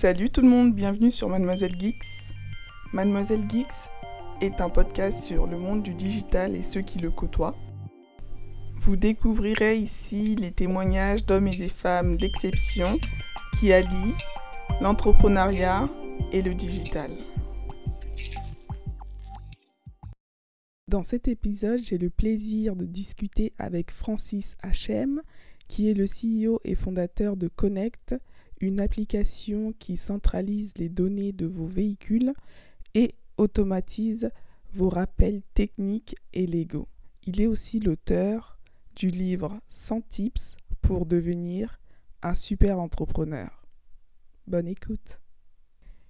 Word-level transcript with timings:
Salut 0.00 0.30
tout 0.30 0.40
le 0.40 0.48
monde, 0.48 0.74
bienvenue 0.74 1.10
sur 1.10 1.28
Mademoiselle 1.28 1.78
Geeks. 1.78 2.32
Mademoiselle 2.94 3.42
Geeks 3.50 3.90
est 4.40 4.62
un 4.62 4.70
podcast 4.70 5.22
sur 5.22 5.46
le 5.46 5.58
monde 5.58 5.82
du 5.82 5.92
digital 5.92 6.56
et 6.56 6.62
ceux 6.62 6.80
qui 6.80 7.00
le 7.00 7.10
côtoient. 7.10 7.54
Vous 8.76 8.96
découvrirez 8.96 9.76
ici 9.76 10.36
les 10.36 10.52
témoignages 10.52 11.26
d'hommes 11.26 11.48
et 11.48 11.54
des 11.54 11.68
femmes 11.68 12.16
d'exception 12.16 12.98
qui 13.58 13.74
allient 13.74 14.14
l'entrepreneuriat 14.80 15.90
et 16.32 16.40
le 16.40 16.54
digital. 16.54 17.10
Dans 20.88 21.02
cet 21.02 21.28
épisode, 21.28 21.82
j'ai 21.84 21.98
le 21.98 22.08
plaisir 22.08 22.74
de 22.74 22.86
discuter 22.86 23.52
avec 23.58 23.90
Francis 23.90 24.56
HM, 24.64 25.20
qui 25.68 25.90
est 25.90 25.94
le 25.94 26.06
CEO 26.06 26.58
et 26.64 26.74
fondateur 26.74 27.36
de 27.36 27.48
Connect, 27.48 28.14
une 28.60 28.80
application 28.80 29.72
qui 29.72 29.96
centralise 29.96 30.74
les 30.76 30.88
données 30.88 31.32
de 31.32 31.46
vos 31.46 31.66
véhicules 31.66 32.32
et 32.94 33.14
automatise 33.38 34.30
vos 34.72 34.90
rappels 34.90 35.42
techniques 35.54 36.16
et 36.32 36.46
légaux. 36.46 36.88
Il 37.24 37.40
est 37.40 37.46
aussi 37.46 37.80
l'auteur 37.80 38.58
du 38.96 39.10
livre 39.10 39.60
100 39.68 40.02
tips 40.02 40.56
pour 40.82 41.06
devenir 41.06 41.80
un 42.22 42.34
super 42.34 42.78
entrepreneur. 42.78 43.64
Bonne 44.46 44.68
écoute. 44.68 45.20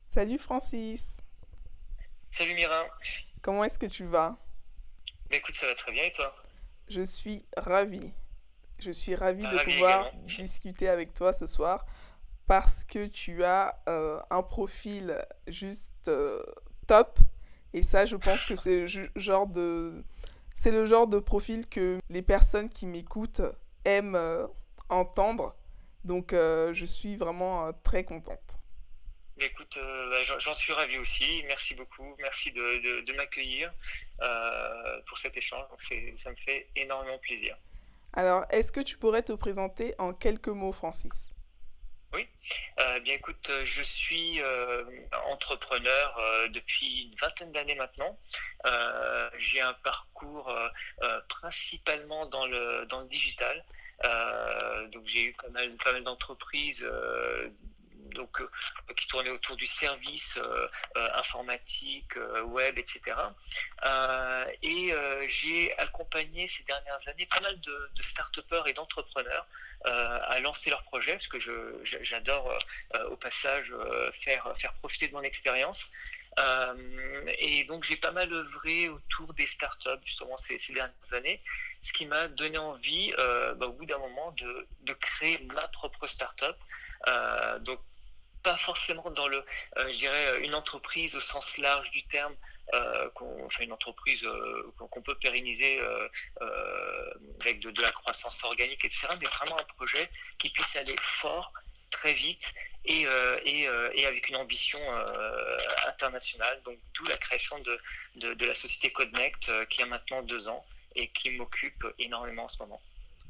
Salut 0.08 0.38
Francis. 0.38 1.20
Salut 2.30 2.54
Mira. 2.54 2.84
Comment 3.42 3.64
est-ce 3.64 3.78
que 3.78 3.86
tu 3.86 4.04
vas? 4.04 4.30
Bah, 5.30 5.36
Écoute, 5.36 5.54
ça 5.54 5.66
va 5.66 5.74
très 5.74 5.92
bien 5.92 6.04
et 6.04 6.12
toi? 6.12 6.34
Je 6.88 7.02
suis 7.02 7.44
ravie. 7.56 8.12
Je 8.78 8.90
suis 8.90 9.14
ravie 9.14 9.42
de 9.42 9.64
pouvoir 9.64 10.10
discuter 10.26 10.88
avec 10.88 11.14
toi 11.14 11.32
ce 11.32 11.46
soir 11.46 11.86
parce 12.50 12.82
que 12.82 13.06
tu 13.06 13.44
as 13.44 13.80
euh, 13.88 14.20
un 14.28 14.42
profil 14.42 15.16
juste 15.46 16.08
euh, 16.08 16.42
top. 16.88 17.20
Et 17.72 17.84
ça, 17.84 18.06
je 18.06 18.16
pense 18.16 18.44
que 18.44 18.56
c'est 18.56 18.74
le 18.74 19.10
genre 19.14 19.46
de 19.46 20.02
c'est 20.52 20.72
le 20.72 20.84
genre 20.84 21.06
de 21.06 21.20
profil 21.20 21.68
que 21.68 22.00
les 22.08 22.22
personnes 22.22 22.68
qui 22.68 22.88
m'écoutent 22.88 23.42
aiment 23.84 24.16
euh, 24.16 24.48
entendre. 24.88 25.54
Donc 26.02 26.32
je 26.32 26.84
suis 26.84 27.14
vraiment 27.14 27.72
très 27.84 28.02
contente. 28.02 28.58
Écoute, 29.38 29.78
bah, 29.78 30.36
j'en 30.40 30.54
suis 30.54 30.72
ravi 30.72 30.98
aussi. 30.98 31.44
Merci 31.46 31.76
beaucoup. 31.76 32.16
Merci 32.18 32.50
de, 32.50 33.04
de, 33.04 33.12
m'accueillir 33.12 33.72
pour 35.06 35.18
cet 35.18 35.36
échange. 35.36 35.68
Donc 35.70 35.80
ça 35.80 36.30
me 36.30 36.36
fait 36.36 36.68
énormément 36.74 37.18
plaisir. 37.18 37.56
Alors, 38.12 38.44
est-ce 38.50 38.72
que 38.72 38.80
tu 38.80 38.98
pourrais 38.98 39.22
te 39.22 39.34
présenter 39.34 39.94
en 39.98 40.12
quelques 40.12 40.48
mots, 40.48 40.72
Francis? 40.72 41.29
Oui, 42.12 42.28
euh, 42.80 43.00
bien 43.00 43.14
écoute, 43.14 43.50
euh, 43.50 43.62
je 43.64 43.82
suis 43.82 44.42
euh, 44.42 44.82
entrepreneur 45.26 46.18
depuis 46.50 47.02
une 47.04 47.14
vingtaine 47.16 47.52
d'années 47.52 47.76
maintenant. 47.76 48.18
j'ai 49.38 49.60
un 49.60 49.72
parcours 49.74 50.52
principalement 51.28 52.26
dans 52.26 52.46
le, 52.46 52.86
dans 52.86 53.00
le 53.00 53.08
digital. 53.08 53.64
donc 54.92 55.06
j'ai 55.06 55.26
eu 55.26 55.32
pas 55.34 55.48
mal, 55.50 55.76
pas 55.76 55.92
mal 55.92 56.02
d'entreprises 56.04 56.84
donc, 58.10 58.42
qui 58.96 59.06
tournaient 59.06 59.30
autour 59.30 59.56
du 59.56 59.66
service 59.66 60.38
informatique, 61.14 62.14
web, 62.46 62.78
etc. 62.78 63.16
et 64.62 64.92
j'ai 65.28 65.78
accompagné 65.78 66.46
ces 66.46 66.64
dernières 66.64 67.08
années 67.08 67.26
pas 67.26 67.40
mal 67.40 67.60
de, 67.60 67.90
de 67.94 68.02
start-upers 68.02 68.66
et 68.68 68.72
d'entrepreneurs 68.72 69.46
euh, 69.86 70.18
à 70.24 70.40
lancer 70.40 70.68
leur 70.68 70.82
projet, 70.84 71.12
parce 71.12 71.28
que 71.28 71.38
j'adore 72.02 72.52
euh, 72.96 73.08
au 73.08 73.16
passage 73.16 73.72
euh, 73.72 74.12
faire, 74.12 74.52
faire 74.58 74.74
profiter 74.74 75.08
de 75.08 75.14
mon 75.14 75.22
expérience. 75.22 75.92
et 77.38 77.64
donc 77.64 77.84
j'ai 77.84 77.96
pas 77.96 78.12
mal 78.12 78.30
œuvré 78.32 78.88
autour 78.88 79.32
des 79.34 79.46
startups 79.46 80.04
justement 80.04 80.36
ces, 80.36 80.58
dernières 80.74 81.12
années, 81.12 81.40
ce 81.80 81.94
qui 81.94 82.04
m'a 82.04 82.28
donné 82.28 82.58
envie 82.58 83.12
bah, 83.56 83.66
au 83.66 83.72
bout 83.72 83.86
d'un 83.86 83.98
moment 83.98 84.32
de, 84.32 84.66
de, 84.82 84.92
créer 84.92 85.38
ma 85.54 85.66
propre 85.68 86.06
startup. 86.06 86.56
donc 87.60 87.80
pas 88.42 88.56
forcément 88.56 89.10
dans 89.10 89.28
le, 89.28 89.44
je 89.76 89.98
dirais, 89.98 90.40
une 90.44 90.54
entreprise 90.54 91.14
au 91.14 91.20
sens 91.20 91.58
large 91.58 91.90
du 91.90 92.02
terme, 92.04 92.34
euh, 92.74 93.08
une 93.60 93.72
entreprise 93.72 94.24
euh, 94.24 94.72
qu'on 94.78 95.02
peut 95.02 95.16
pérenniser 95.16 95.80
euh, 95.80 96.08
avec 97.40 97.60
de, 97.60 97.82
la 97.82 97.90
croissance 97.90 98.44
organique, 98.44 98.84
etc. 98.84 99.08
Mais 99.20 99.26
vraiment 99.26 99.58
un 99.58 99.74
projet 99.74 100.08
qui 100.38 100.50
puisse 100.50 100.76
aller 100.76 100.94
fort, 101.00 101.52
très 101.90 102.14
vite 102.14 102.54
et, 102.84 103.06
et, 103.44 104.06
avec 104.06 104.28
une 104.28 104.36
ambition 104.36 104.78
internationale. 105.88 106.62
Donc 106.64 106.78
d'où 106.94 107.04
la 107.06 107.16
création 107.16 107.58
de, 107.58 108.34
de, 108.34 108.46
la 108.46 108.54
société 108.54 108.92
Codnect 108.92 109.50
qui 109.68 109.82
a 109.82 109.86
maintenant 109.86 110.22
deux 110.22 110.48
ans 110.48 110.64
et 110.94 111.08
qui 111.08 111.30
m'occupe 111.30 111.84
énormément 111.98 112.44
en 112.44 112.48
ce 112.48 112.58
moment. 112.60 112.80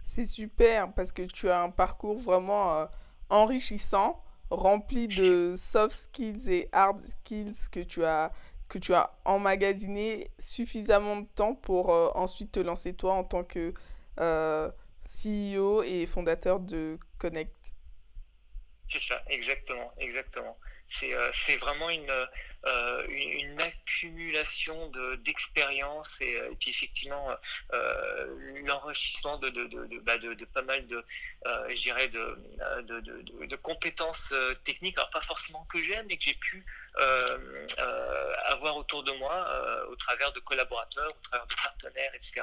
C'est 0.04 0.26
super 0.26 0.92
parce 0.92 1.12
que 1.12 1.22
tu 1.22 1.48
as 1.48 1.60
un 1.60 1.70
parcours 1.70 2.18
vraiment 2.18 2.88
enrichissant, 3.30 4.20
rempli 4.50 5.08
de 5.08 5.54
soft 5.56 5.96
skills 5.96 6.48
et 6.48 6.68
hard 6.72 7.00
skills 7.06 7.68
que 7.70 7.80
tu 7.80 8.04
as 8.04 8.32
que 8.68 8.78
tu 8.78 8.94
as 8.94 9.10
emmagasiné 9.24 10.28
suffisamment 10.38 11.16
de 11.16 11.26
temps 11.34 11.56
pour 11.56 11.92
euh, 11.92 12.08
ensuite 12.14 12.52
te 12.52 12.60
lancer 12.60 12.94
toi 12.94 13.14
en 13.14 13.24
tant 13.24 13.42
que 13.42 13.74
euh, 14.20 14.70
CEO 15.04 15.82
et 15.82 16.06
fondateur 16.06 16.60
de 16.60 16.96
Connect. 17.18 17.52
C'est 18.88 19.02
ça, 19.02 19.20
exactement, 19.28 19.92
exactement. 19.98 20.56
C'est 20.88 21.12
euh, 21.14 21.30
vraiment 21.60 21.90
une, 21.90 22.12
une, 23.08 23.60
accumulation 23.60 24.90
d'expérience 25.24 26.20
et, 26.20 26.40
puis 26.58 26.70
effectivement 26.70 27.28
l'enrichissement 28.64 29.38
de, 29.38 29.48
de, 29.50 29.64
de, 29.64 29.98
bah, 30.00 30.16
de, 30.18 30.44
pas 30.46 30.62
mal 30.62 30.86
de, 30.86 31.04
je 31.68 31.74
dirais 31.74 32.08
de, 32.08 33.56
compétences 33.56 34.34
techniques, 34.64 34.96
alors 34.98 35.10
pas 35.10 35.20
forcément 35.20 35.64
que 35.72 35.82
j'aime, 35.82 36.06
mais 36.08 36.16
que 36.16 36.24
j'ai 36.24 36.34
pu 36.34 36.64
euh, 36.98 37.66
euh, 37.78 38.32
avoir 38.46 38.76
autour 38.76 39.04
de 39.04 39.12
moi 39.12 39.32
euh, 39.32 39.86
au 39.86 39.96
travers 39.96 40.32
de 40.32 40.40
collaborateurs, 40.40 41.08
au 41.08 41.28
travers 41.28 41.46
de 41.46 41.54
partenaires, 41.54 42.14
etc. 42.14 42.42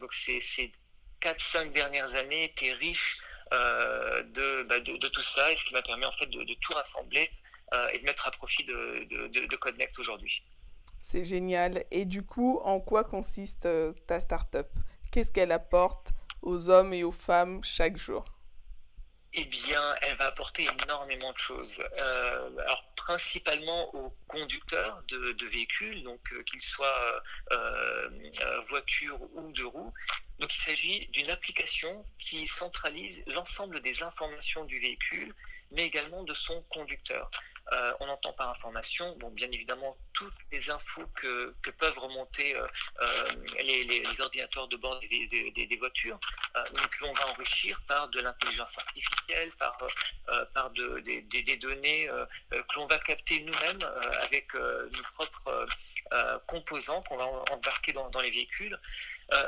donc 0.00 0.12
ces 0.12 0.72
4-5 1.20 1.72
dernières 1.72 2.14
étaient 2.14 2.44
été 2.44 2.72
riches 2.74 3.18
de, 3.50 4.62
bah, 4.64 4.80
de, 4.80 4.96
de, 4.96 5.08
tout 5.08 5.22
ça 5.22 5.50
et 5.50 5.56
ce 5.56 5.64
qui 5.64 5.74
m'a 5.74 5.82
permis 5.82 6.04
en 6.04 6.12
fait 6.12 6.26
de, 6.26 6.54
tout 6.60 6.74
rassembler 6.74 7.30
et 7.92 7.98
de 7.98 8.04
mettre 8.04 8.26
à 8.26 8.30
profit 8.30 8.64
de, 8.64 9.04
de, 9.28 9.46
de 9.46 9.56
Connect 9.56 9.98
aujourd'hui. 9.98 10.42
C'est 11.00 11.24
génial. 11.24 11.84
Et 11.90 12.04
du 12.04 12.24
coup, 12.24 12.60
en 12.64 12.80
quoi 12.80 13.04
consiste 13.04 13.68
ta 14.06 14.20
startup? 14.20 14.68
Qu'est-ce 15.12 15.32
qu'elle 15.32 15.52
apporte 15.52 16.12
aux 16.42 16.68
hommes 16.68 16.92
et 16.92 17.04
aux 17.04 17.12
femmes 17.12 17.62
chaque 17.62 17.96
jour? 17.96 18.24
Eh 19.34 19.44
bien, 19.44 19.94
elle 20.02 20.16
va 20.16 20.26
apporter 20.26 20.66
énormément 20.84 21.32
de 21.32 21.38
choses. 21.38 21.82
Euh, 22.00 22.50
alors, 22.58 22.84
principalement 22.96 23.94
aux 23.94 24.14
conducteurs 24.26 25.02
de, 25.08 25.46
véhicules, 25.46 26.02
donc 26.02 26.20
euh, 26.32 26.42
qu'ils 26.44 26.62
soient 26.62 27.22
euh, 27.52 28.08
voitures 28.68 29.20
ou 29.34 29.52
de 29.52 29.64
roues. 29.64 29.92
Donc, 30.38 30.54
il 30.54 30.60
s'agit 30.60 31.06
d'une 31.08 31.30
application 31.30 32.04
qui 32.18 32.46
centralise 32.46 33.22
l'ensemble 33.26 33.80
des 33.80 34.02
informations 34.02 34.64
du 34.64 34.80
véhicule, 34.80 35.34
mais 35.72 35.84
également 35.84 36.22
de 36.24 36.34
son 36.34 36.62
conducteur. 36.62 37.30
Euh, 37.72 37.92
on 38.00 38.08
entend 38.08 38.32
par 38.32 38.48
information, 38.48 39.16
bien 39.32 39.50
évidemment, 39.50 39.96
toutes 40.14 40.34
les 40.50 40.70
infos 40.70 41.06
que, 41.14 41.54
peuvent 41.78 41.98
remonter 41.98 42.56
euh, 42.56 42.66
euh, 43.02 43.24
les, 43.62 44.20
ordinateurs 44.20 44.68
de 44.68 44.76
bord 44.76 44.98
des, 45.00 45.76
voitures, 45.78 46.18
donc 46.54 47.00
l'on 47.00 47.12
va 47.12 47.28
enrichir 47.28 47.80
par 47.86 48.08
de 48.08 48.20
l'intelligence 48.20 48.76
artificielle, 48.78 49.50
par, 49.58 49.78
des, 50.70 51.56
données 51.56 52.08
que 52.50 52.74
l'on 52.76 52.86
va 52.86 52.98
capter 52.98 53.40
nous-mêmes 53.40 53.78
avec 54.22 54.54
nos 54.54 55.02
propres 55.14 55.66
composants 56.46 57.02
qu'on 57.02 57.16
va 57.16 57.26
embarquer 57.52 57.92
dans 57.92 58.20
les 58.20 58.30
véhicules. 58.30 58.78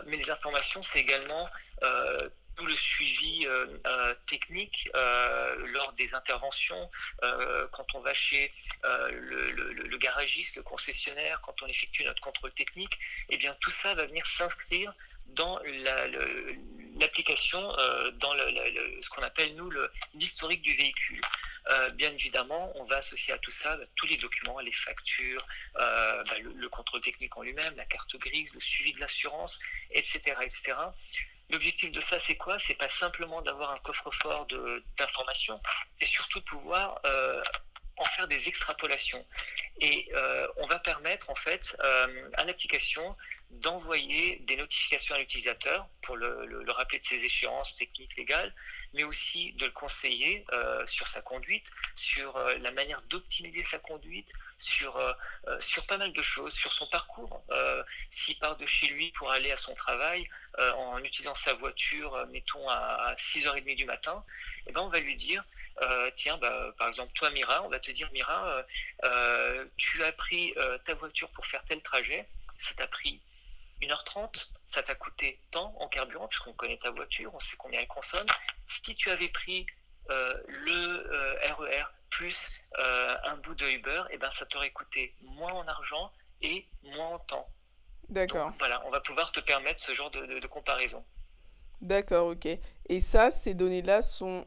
mais 0.06 0.16
les 0.16 0.30
informations, 0.30 0.82
c'est 0.82 1.00
également 1.00 1.48
le 2.66 2.76
suivi 2.76 3.46
euh, 3.46 3.66
euh, 3.86 4.14
technique 4.26 4.88
euh, 4.94 5.66
lors 5.68 5.92
des 5.94 6.12
interventions, 6.14 6.90
quand 7.72 7.94
on 7.94 8.00
va 8.00 8.14
chez 8.14 8.52
le, 8.82 9.96
garagiste, 9.96 10.56
le 10.56 10.62
concessionnaire, 10.62 11.40
quand 11.42 11.62
on 11.62 11.66
effectue 11.66 12.04
notre 12.04 12.20
contrôle 12.20 12.52
technique, 12.52 12.94
et 13.28 13.34
eh 13.34 13.36
bien 13.36 13.54
tout 13.60 13.70
ça 13.70 13.94
va 13.94 14.06
venir 14.06 14.26
s'inscrire 14.26 14.92
dans 15.26 15.60
l'application, 16.98 17.60
dans 18.14 18.32
ce 18.32 19.08
qu'on 19.10 19.22
appelle 19.22 19.54
nous 19.54 19.70
l'historique 20.14 20.62
du 20.62 20.74
véhicule. 20.74 21.20
bien 21.94 22.10
évidemment, 22.12 22.72
on 22.76 22.84
va 22.84 22.96
associer 22.96 23.34
à 23.34 23.38
tout 23.38 23.50
ça 23.50 23.76
bah, 23.76 23.84
tous 23.94 24.06
les 24.06 24.16
documents, 24.16 24.58
les 24.60 24.72
factures, 24.72 25.46
bah, 25.74 26.24
le, 26.42 26.68
contrôle 26.68 27.00
technique 27.00 27.36
en 27.36 27.42
lui-même, 27.42 27.74
la 27.76 27.84
carte 27.84 28.16
grise, 28.16 28.54
le 28.54 28.60
suivi 28.60 28.92
de 28.92 29.00
l'assurance, 29.00 29.58
etc., 29.92 30.36
etc. 30.42 30.74
L'objectif 31.50 31.90
de 31.90 32.00
ça, 32.00 32.18
c'est 32.18 32.36
quoi? 32.36 32.58
C'est 32.58 32.78
pas 32.78 32.88
simplement 32.88 33.42
d'avoir 33.42 33.72
un 33.72 33.76
coffre-fort 33.78 34.46
d'informations, 34.98 35.60
c'est 35.98 36.06
surtout 36.06 36.40
de 36.40 36.44
pouvoir 36.44 37.00
en 37.96 38.04
faire 38.04 38.28
des 38.28 38.48
extrapolations. 38.48 39.24
Et 39.80 40.10
on 40.56 40.66
va 40.66 40.78
permettre 40.78 41.28
en 41.28 41.34
fait 41.34 41.76
à 42.34 42.44
l'application 42.44 43.16
d'envoyer 43.50 44.38
des 44.46 44.56
notifications 44.56 45.14
à 45.14 45.18
l'utilisateur 45.18 45.88
pour 46.02 46.16
le, 46.16 46.64
rappeler 46.68 46.98
de 46.98 47.04
ses 47.04 47.24
échéances 47.24 47.76
techniques 47.76 48.16
légales, 48.16 48.54
mais 48.94 49.04
aussi 49.04 49.52
de 49.54 49.66
le 49.66 49.72
conseiller 49.72 50.44
euh, 50.52 50.84
sur 50.86 51.06
sa 51.06 51.22
conduite, 51.22 51.70
sur 51.94 52.36
euh, 52.36 52.56
la 52.58 52.70
manière 52.72 53.00
d'optimiser 53.02 53.62
sa 53.62 53.78
conduite, 53.78 54.32
sur, 54.58 54.96
euh, 54.96 55.12
sur 55.60 55.86
pas 55.86 55.96
mal 55.96 56.12
de 56.12 56.22
choses, 56.22 56.52
sur 56.52 56.72
son 56.72 56.86
parcours. 56.86 57.42
S'il 58.10 58.38
part 58.38 58.56
de 58.56 58.66
chez 58.66 58.88
lui 58.88 59.10
pour 59.12 59.30
aller 59.30 59.50
à 59.52 59.56
son 59.56 59.74
travail 59.74 60.28
en 60.58 60.98
utilisant 61.02 61.34
sa 61.34 61.54
voiture, 61.54 62.26
mettons 62.30 62.68
à, 62.68 63.14
6h30 63.16 63.76
du 63.76 63.84
matin, 63.84 64.24
eh 64.66 64.72
ben 64.72 64.80
on 64.82 64.88
va 64.88 65.00
lui 65.00 65.14
dire, 65.14 65.44
tiens, 66.16 66.36
bah, 66.38 66.74
par 66.78 66.88
exemple, 66.88 67.12
toi, 67.14 67.30
Mira, 67.30 67.64
on 67.64 67.68
va 67.68 67.78
te 67.78 67.90
dire, 67.90 68.10
Mira, 68.12 68.64
tu 69.76 70.02
as 70.02 70.12
pris 70.12 70.54
ta 70.84 70.94
voiture 70.94 71.30
pour 71.30 71.46
faire 71.46 71.64
tel 71.68 71.80
trajet, 71.82 72.28
ça 72.58 72.74
t'a 72.74 72.86
pris 72.86 73.20
1h30, 73.82 74.48
ça 74.66 74.82
t'a 74.82 74.94
coûté 74.94 75.40
tant 75.50 75.74
en 75.80 75.88
carburant, 75.88 76.28
puisqu'on 76.28 76.52
connaît 76.52 76.78
ta 76.78 76.90
voiture, 76.90 77.32
on 77.34 77.38
sait 77.38 77.56
combien 77.56 77.80
elle 77.80 77.88
consomme. 77.88 78.26
Si 78.68 78.94
tu 78.94 79.10
avais 79.10 79.28
pris 79.28 79.66
euh, 80.10 80.34
le 80.48 81.10
RER 81.54 81.62
euh, 81.62 81.66
e 81.66 81.84
plus 82.10 82.62
euh, 82.78 83.14
un 83.24 83.36
bout 83.36 83.54
de 83.54 83.64
Uber, 83.64 84.02
et 84.10 84.14
eh 84.14 84.18
ben, 84.18 84.30
ça 84.32 84.44
t'aurait 84.46 84.70
coûté 84.70 85.14
moins 85.22 85.52
en 85.52 85.66
argent 85.68 86.10
et 86.42 86.66
moins 86.82 87.14
en 87.14 87.18
temps. 87.20 87.48
D'accord. 88.08 88.52
Voilà, 88.58 88.82
on 88.86 88.90
va 88.90 89.00
pouvoir 89.00 89.30
te 89.30 89.38
permettre 89.38 89.80
ce 89.80 89.92
genre 89.92 90.10
de, 90.10 90.46
comparaison. 90.48 91.04
D'accord, 91.80 92.28
ok. 92.28 92.48
Et 92.88 93.00
ça, 93.00 93.30
ces 93.30 93.54
données-là 93.54 94.02
sont 94.02 94.44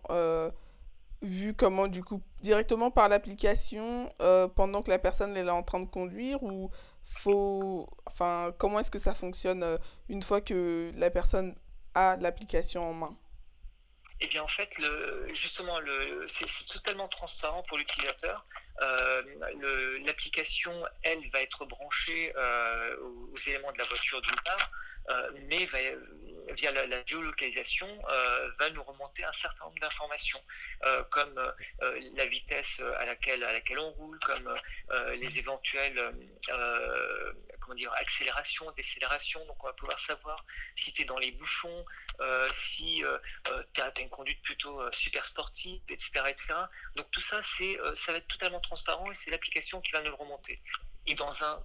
vues 1.22 1.54
comment, 1.54 1.88
du 1.88 2.04
coup, 2.04 2.22
directement 2.42 2.92
par 2.92 3.08
l'application 3.08 4.10
pendant 4.58 4.84
que 4.84 4.90
la 4.90 5.00
personne 5.00 5.38
est 5.38 5.44
là 5.44 5.56
en 5.56 5.64
train 5.64 5.80
de 5.80 5.86
conduire 5.86 6.44
ou 6.44 6.70
faut, 7.06 7.90
enfin, 8.06 8.54
comment 8.58 8.80
est-ce 8.80 8.92
que 8.92 9.00
ça 9.00 9.14
fonctionne 9.14 9.64
euh, 9.64 9.78
une 10.10 10.24
fois 10.24 10.42
que 10.42 10.92
la 10.96 11.10
personne 11.10 11.56
a 11.94 12.18
l'application 12.18 12.82
en 12.82 12.94
main? 12.94 13.18
Eh 14.22 14.28
bien, 14.28 14.42
en 14.42 14.48
fait, 14.48 14.78
le, 14.78 15.28
justement, 15.34 15.80
le, 15.80 16.26
c'est, 16.30 16.48
totalement 16.70 17.08
transparent 17.08 17.64
pour 17.64 17.78
l'utilisateur. 17.78 18.46
Euh, 18.82 19.22
l'application, 20.06 20.72
elle, 21.04 21.30
va 21.32 21.42
être 21.42 21.66
branchée 21.66 22.32
euh, 22.38 22.98
aux, 23.02 23.38
éléments 23.48 23.72
de 23.72 23.80
la 23.80 23.84
voiture 23.86 24.22
d'une 24.22 24.40
part, 24.46 24.72
mais 25.50 25.66
va, 25.66 25.80
via 26.52 26.72
la, 26.72 27.06
géolocalisation, 27.06 27.88
euh, 28.10 28.52
va 28.60 28.70
nous 28.72 28.84
remonter 28.84 29.24
un 29.24 29.32
certain 29.32 29.66
nombre 29.66 29.80
d'informations, 29.80 30.42
euh, 30.86 31.04
comme 31.06 31.38
euh, 31.38 32.00
la 32.16 32.26
vitesse 32.26 32.82
à 32.98 33.06
laquelle, 33.06 33.44
à 33.44 33.54
laquelle 33.54 33.80
on 33.80 33.92
roule, 33.92 34.20
comme 34.20 34.54
les 35.16 35.40
éventuelles 35.40 36.00
comment 37.60 37.76
dire, 37.76 37.94
accélération, 37.94 38.70
décélération. 38.72 39.46
Donc 39.46 39.64
on 39.64 39.68
va 39.68 39.74
pouvoir 39.74 39.98
savoir 40.00 40.46
si 40.76 40.92
tu 40.94 41.04
es 41.04 41.06
dans 41.06 41.18
les 41.18 41.32
bouchons, 41.32 41.86
si 42.52 43.04
tu 43.74 43.82
as, 43.82 44.00
une 44.00 44.10
conduite 44.10 44.42
plutôt 44.42 44.82
super 44.92 45.24
sportive, 45.24 45.82
etc., 45.88 46.12
etc. 46.28 46.54
Donc 46.96 47.10
tout 47.12 47.22
ça, 47.22 47.42
ça 47.44 48.12
va 48.12 48.18
être 48.18 48.28
totalement 48.28 48.60
transparent 48.60 49.10
et 49.10 49.14
c'est 49.14 49.32
l'application 49.32 49.80
qui 49.82 49.92
va 49.92 50.02
nous 50.02 50.10
le 50.10 50.16
remonter. 50.16 50.62
Et 51.08 51.16
dans 51.16 51.44
un 51.44 51.64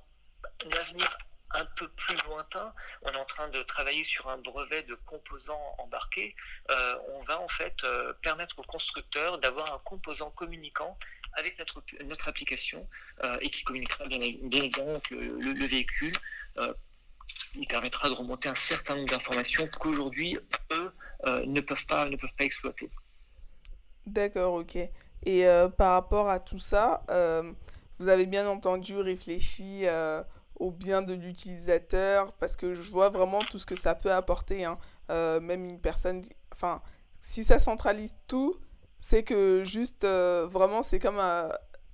avenir 0.79 1.19
un 1.53 1.65
peu 1.77 1.89
plus 1.89 2.17
lointain, 2.27 2.73
on 3.03 3.09
est 3.09 3.17
en 3.17 3.25
train 3.25 3.49
de 3.49 3.63
travailler 3.63 4.05
sur 4.05 4.29
un 4.29 4.39
brevet 4.39 4.83
de 4.83 4.95
composants 5.07 5.75
embarqués. 5.79 6.35
Euh, 6.71 6.97
on 7.15 7.23
va 7.23 7.41
en 7.41 7.49
fait 7.49 7.85
euh, 7.85 8.13
permettre 8.23 8.59
aux 8.59 8.65
constructeurs 8.65 9.39
d'avoir 9.39 9.73
un 9.73 9.79
composant 9.85 10.31
communicant 10.31 10.99
avec 11.35 11.59
notre, 11.59 11.83
notre 12.05 12.29
application 12.29 12.87
euh, 13.25 13.39
et 13.41 13.51
qui 13.51 13.63
communiquera 13.65 14.07
bien, 14.07 14.21
évidemment 14.21 14.91
avec 14.91 15.11
le, 15.11 15.67
véhicule. 15.67 16.13
il 17.55 17.67
permettra 17.67 18.09
de 18.09 18.15
remonter 18.15 18.49
un 18.49 18.55
certain 18.55 18.97
nombre 18.97 19.09
d'informations 19.09 19.69
qu'aujourd'hui, 19.79 20.39
eux, 20.73 20.93
ne, 21.47 21.61
peuvent 21.61 21.87
pas, 21.87 22.07
ne 22.07 22.17
peuvent 22.17 22.35
pas 22.37 22.45
exploiter. 22.45 22.91
D'accord, 24.07 24.55
ok. 24.55 24.77
Et 25.27 25.45
par 25.77 25.93
rapport 25.93 26.31
à 26.31 26.41
tout 26.41 26.59
ça, 26.59 27.05
vous 27.99 28.09
avez 28.09 28.27
bien 28.27 28.49
entendu 28.49 28.97
réfléchi 28.99 29.85
au 30.59 30.71
bien 30.71 31.03
de 31.03 31.15
l'utilisateur 31.15 32.33
parce 32.35 32.57
que 32.57 32.75
je 32.75 32.83
vois 32.91 33.09
vraiment 33.09 33.39
tout 33.39 33.59
ce 33.59 33.67
que 33.67 33.77
ça 33.77 33.95
peut 33.95 34.13
apporter. 34.13 34.65
Hein. 34.65 34.79
Euh, 35.11 35.41
même 35.41 35.65
une 35.65 35.81
personne, 35.81 36.23
enfin, 36.53 36.83
si 37.21 37.45
ça 37.45 37.59
centralise 37.59 38.15
tout, 38.27 38.57
c'est 38.99 39.23
que 39.23 39.63
juste, 39.65 40.05
euh, 40.05 40.47
vraiment, 40.51 40.83
c'est 40.83 40.99
comme 40.99 41.19
un, 41.19 41.49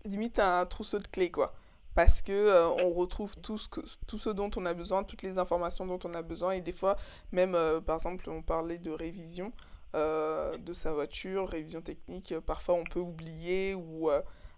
limite 0.05 0.39
un 0.39 0.67
trousseau 0.67 0.99
de 0.99 1.07
clés, 1.07 1.31
quoi. 1.31 1.55
Parce 1.95 2.23
que 2.23 2.33
euh, 2.33 2.69
on 2.69 2.91
retrouve 2.91 3.37
tout 3.37 3.57
ce, 3.57 3.69
que, 3.69 3.81
tout 4.07 4.19
ce 4.19 4.31
dont 4.31 4.51
on 4.57 4.67
a 4.67 4.75
besoin, 4.75 5.05
toutes 5.05 5.23
les 5.23 5.39
informations 5.39 5.87
dont 5.87 6.01
on 6.05 6.15
a 6.15 6.23
besoin. 6.23 6.53
Et 6.53 6.61
des 6.61 6.73
fois, 6.73 6.97
même, 7.31 7.57
par 7.87 7.97
exemple, 7.97 8.29
on 8.31 8.43
parlait 8.43 8.79
de 8.79 8.91
révision 8.91 9.53
de 9.95 10.73
sa 10.73 10.93
voiture, 10.93 11.49
révision 11.49 11.81
technique. 11.81 12.35
parfois, 12.41 12.75
on 12.75 12.83
peut 12.83 12.99
oublier 12.99 13.77
ou 13.77 14.11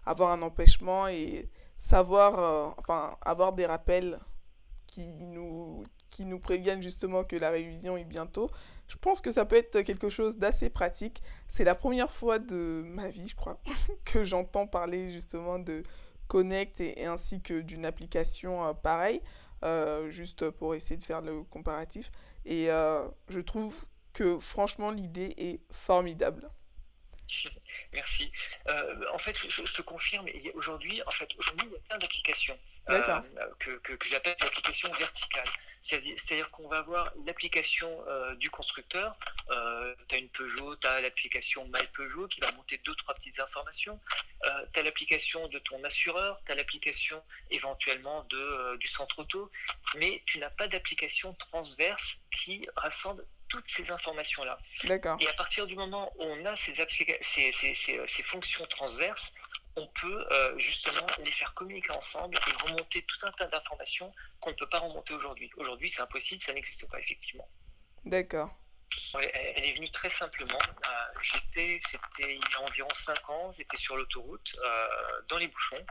avoir 0.07 0.31
un 0.31 0.41
empêchement 0.41 1.07
et 1.07 1.49
savoir, 1.77 2.39
euh, 2.39 2.69
enfin, 2.77 3.15
avoir 3.21 3.53
des 3.53 3.65
rappels 3.65 4.19
qui 4.87 5.13
nous, 5.15 5.83
qui 6.09 6.25
nous 6.25 6.39
préviennent 6.39 6.81
justement 6.81 7.23
que 7.23 7.35
la 7.35 7.49
révision 7.49 7.97
est 7.97 8.05
bientôt. 8.05 8.49
Je 8.87 8.95
pense 8.95 9.19
que 9.19 9.31
ça 9.31 9.45
peut 9.45 9.57
être 9.57 9.81
quelque 9.81 10.09
chose 10.09 10.37
d'assez 10.37 10.69
pratique. 10.69 11.21
C'est 11.47 11.65
la 11.65 11.75
première 11.75 12.11
fois 12.11 12.39
de 12.39 12.83
ma 12.85 13.09
vie, 13.09 13.27
je 13.27 13.35
crois, 13.35 13.59
que 14.05 14.23
j'entends 14.23 14.65
parler 14.65 15.11
justement 15.11 15.59
de 15.59 15.83
Connect 16.27 16.79
et, 16.79 17.05
ainsi 17.05 17.41
que 17.41 17.59
d'une 17.61 17.85
application 17.85 18.65
euh, 18.65 18.73
pareille, 18.73 19.21
euh, 19.63 20.09
juste 20.09 20.49
pour 20.51 20.73
essayer 20.73 20.97
de 20.97 21.03
faire 21.03 21.21
le 21.21 21.43
comparatif. 21.43 22.11
Et 22.45 22.67
je 23.27 23.39
trouve 23.41 23.85
que 24.13 24.39
franchement 24.39 24.89
l'idée 24.89 25.33
est 25.37 25.59
formidable. 25.69 26.49
Merci. 27.93 28.31
Euh, 28.67 29.05
en 29.13 29.17
fait, 29.17 29.37
je, 29.37 29.61
te 29.61 29.81
confirme, 29.81 30.25
aujourd'hui, 30.53 31.01
en 31.05 31.11
fait, 31.11 31.29
aujourd'hui, 31.37 31.67
il 31.67 31.73
y 31.73 31.75
a 31.75 31.79
plein 31.79 31.97
d'applications 31.97 32.57
euh, 32.89 33.21
que, 33.59 33.71
que, 33.71 34.07
j'appelle 34.07 34.35
des 34.39 34.45
applications 34.45 34.91
verticales. 34.93 35.47
C'est-à-dire 35.81 36.49
qu'on 36.51 36.67
va 36.67 36.79
avoir 36.79 37.13
l'application 37.25 37.89
euh, 38.07 38.35
du 38.35 38.49
constructeur. 38.49 39.17
tu 40.07 40.15
as 40.15 40.17
une 40.17 40.29
Peugeot, 40.29 40.75
tu 40.77 40.87
as 40.87 41.01
l'application 41.01 41.65
My 41.65 41.85
Peugeot 41.93 42.27
qui 42.27 42.39
va 42.41 42.51
monter 42.53 42.77
deux, 42.83 42.95
trois 42.95 43.13
petites 43.13 43.39
informations. 43.39 43.99
tu 44.73 44.79
as 44.79 44.83
l'application 44.83 45.47
de 45.47 45.59
ton 45.59 45.81
assureur, 45.83 46.41
tu 46.45 46.51
as 46.51 46.55
l'application 46.55 47.21
éventuellement 47.51 48.23
de, 48.25 48.77
du 48.77 48.87
centre 48.87 49.19
auto, 49.19 49.51
mais 49.97 50.23
tu 50.25 50.39
n'as 50.39 50.49
pas 50.49 50.67
d'application 50.67 51.33
transverse 51.33 52.25
qui 52.31 52.67
rassemble 52.75 53.25
toutes 53.49 53.67
ces 53.67 53.91
informations-là. 53.91 54.59
D'accord. 54.83 55.17
Et 55.21 55.27
à 55.27 55.33
partir 55.33 55.67
du 55.67 55.75
moment 55.75 56.11
où 56.17 56.23
on 56.23 56.45
a 56.45 56.55
ces, 56.55 56.73
ces, 57.21 57.51
ces, 57.51 57.73
ces 58.07 58.23
fonctions 58.23 58.65
transverses, 58.65 59.33
on 59.77 59.87
peut 59.87 60.27
euh, 60.31 60.57
justement 60.57 61.05
les 61.23 61.31
faire 61.31 61.53
communiquer 61.53 61.91
ensemble 61.91 62.35
et 62.35 62.67
remonter 62.67 63.03
tout 63.03 63.25
un 63.25 63.31
tas 63.31 63.45
d'informations 63.45 64.11
qu'on 64.39 64.49
ne 64.49 64.55
peut 64.55 64.67
pas 64.67 64.79
remonter 64.79 65.13
aujourd'hui. 65.13 65.49
Aujourd'hui, 65.57 65.89
c'est 65.89 66.01
impossible, 66.01 66.41
ça 66.41 66.53
n'existe 66.53 66.89
pas 66.89 66.99
effectivement. 66.99 67.47
D'accord. 68.05 68.49
elle, 69.13 69.65
est 69.65 69.73
venue 69.75 69.91
très 69.91 70.09
simplement. 70.09 70.57
Euh, 70.57 71.19
j'étais, 71.21 71.79
c'était 71.87 72.35
il 72.35 72.41
y 72.41 72.55
a 72.55 72.61
environ 72.61 72.89
5 72.91 73.29
ans, 73.29 73.53
j'étais 73.55 73.77
sur 73.77 73.95
l'autoroute, 73.95 74.55
euh, 74.63 74.87
dans 75.29 75.37
les 75.37 75.47
bouchons. 75.47 75.85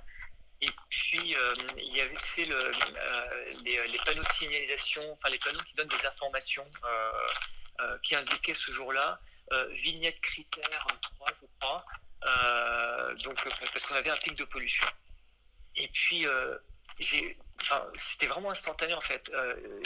Et 0.63 0.69
puis, 0.89 1.37
il 1.77 1.97
y 1.97 2.01
avait 2.01 2.15
le, 2.15 3.63
les, 3.63 3.89
les, 3.89 3.99
panneaux 3.99 4.23
de 4.23 4.33
signalisation, 4.33 5.03
enfin 5.13 5.29
les 5.29 5.39
panneaux 5.39 5.61
qui 5.61 5.75
donnent 5.75 5.89
des 5.89 6.07
informations 6.07 6.67
euh, 7.81 7.99
qui 8.03 8.15
indiquait 8.15 8.55
ce 8.55 8.73
jour-là 8.73 9.21
euh, 9.53 9.69
vignette 9.75 10.19
critère 10.23 10.87
3, 11.03 11.29
je 11.41 11.47
crois, 11.61 11.85
euh, 12.27 13.15
donc, 13.17 13.37
parce 13.45 13.87
qu'on 13.87 13.95
avait 13.97 14.09
un 14.09 14.17
pic 14.17 14.35
de 14.35 14.45
pollution. 14.45 14.87
Et 15.75 15.87
puis, 15.89 16.27
j'ai, 16.99 17.37
c'était 17.95 18.29
vraiment 18.29 18.51
instantané 18.51 18.95
en 18.95 19.01
fait. 19.03 19.31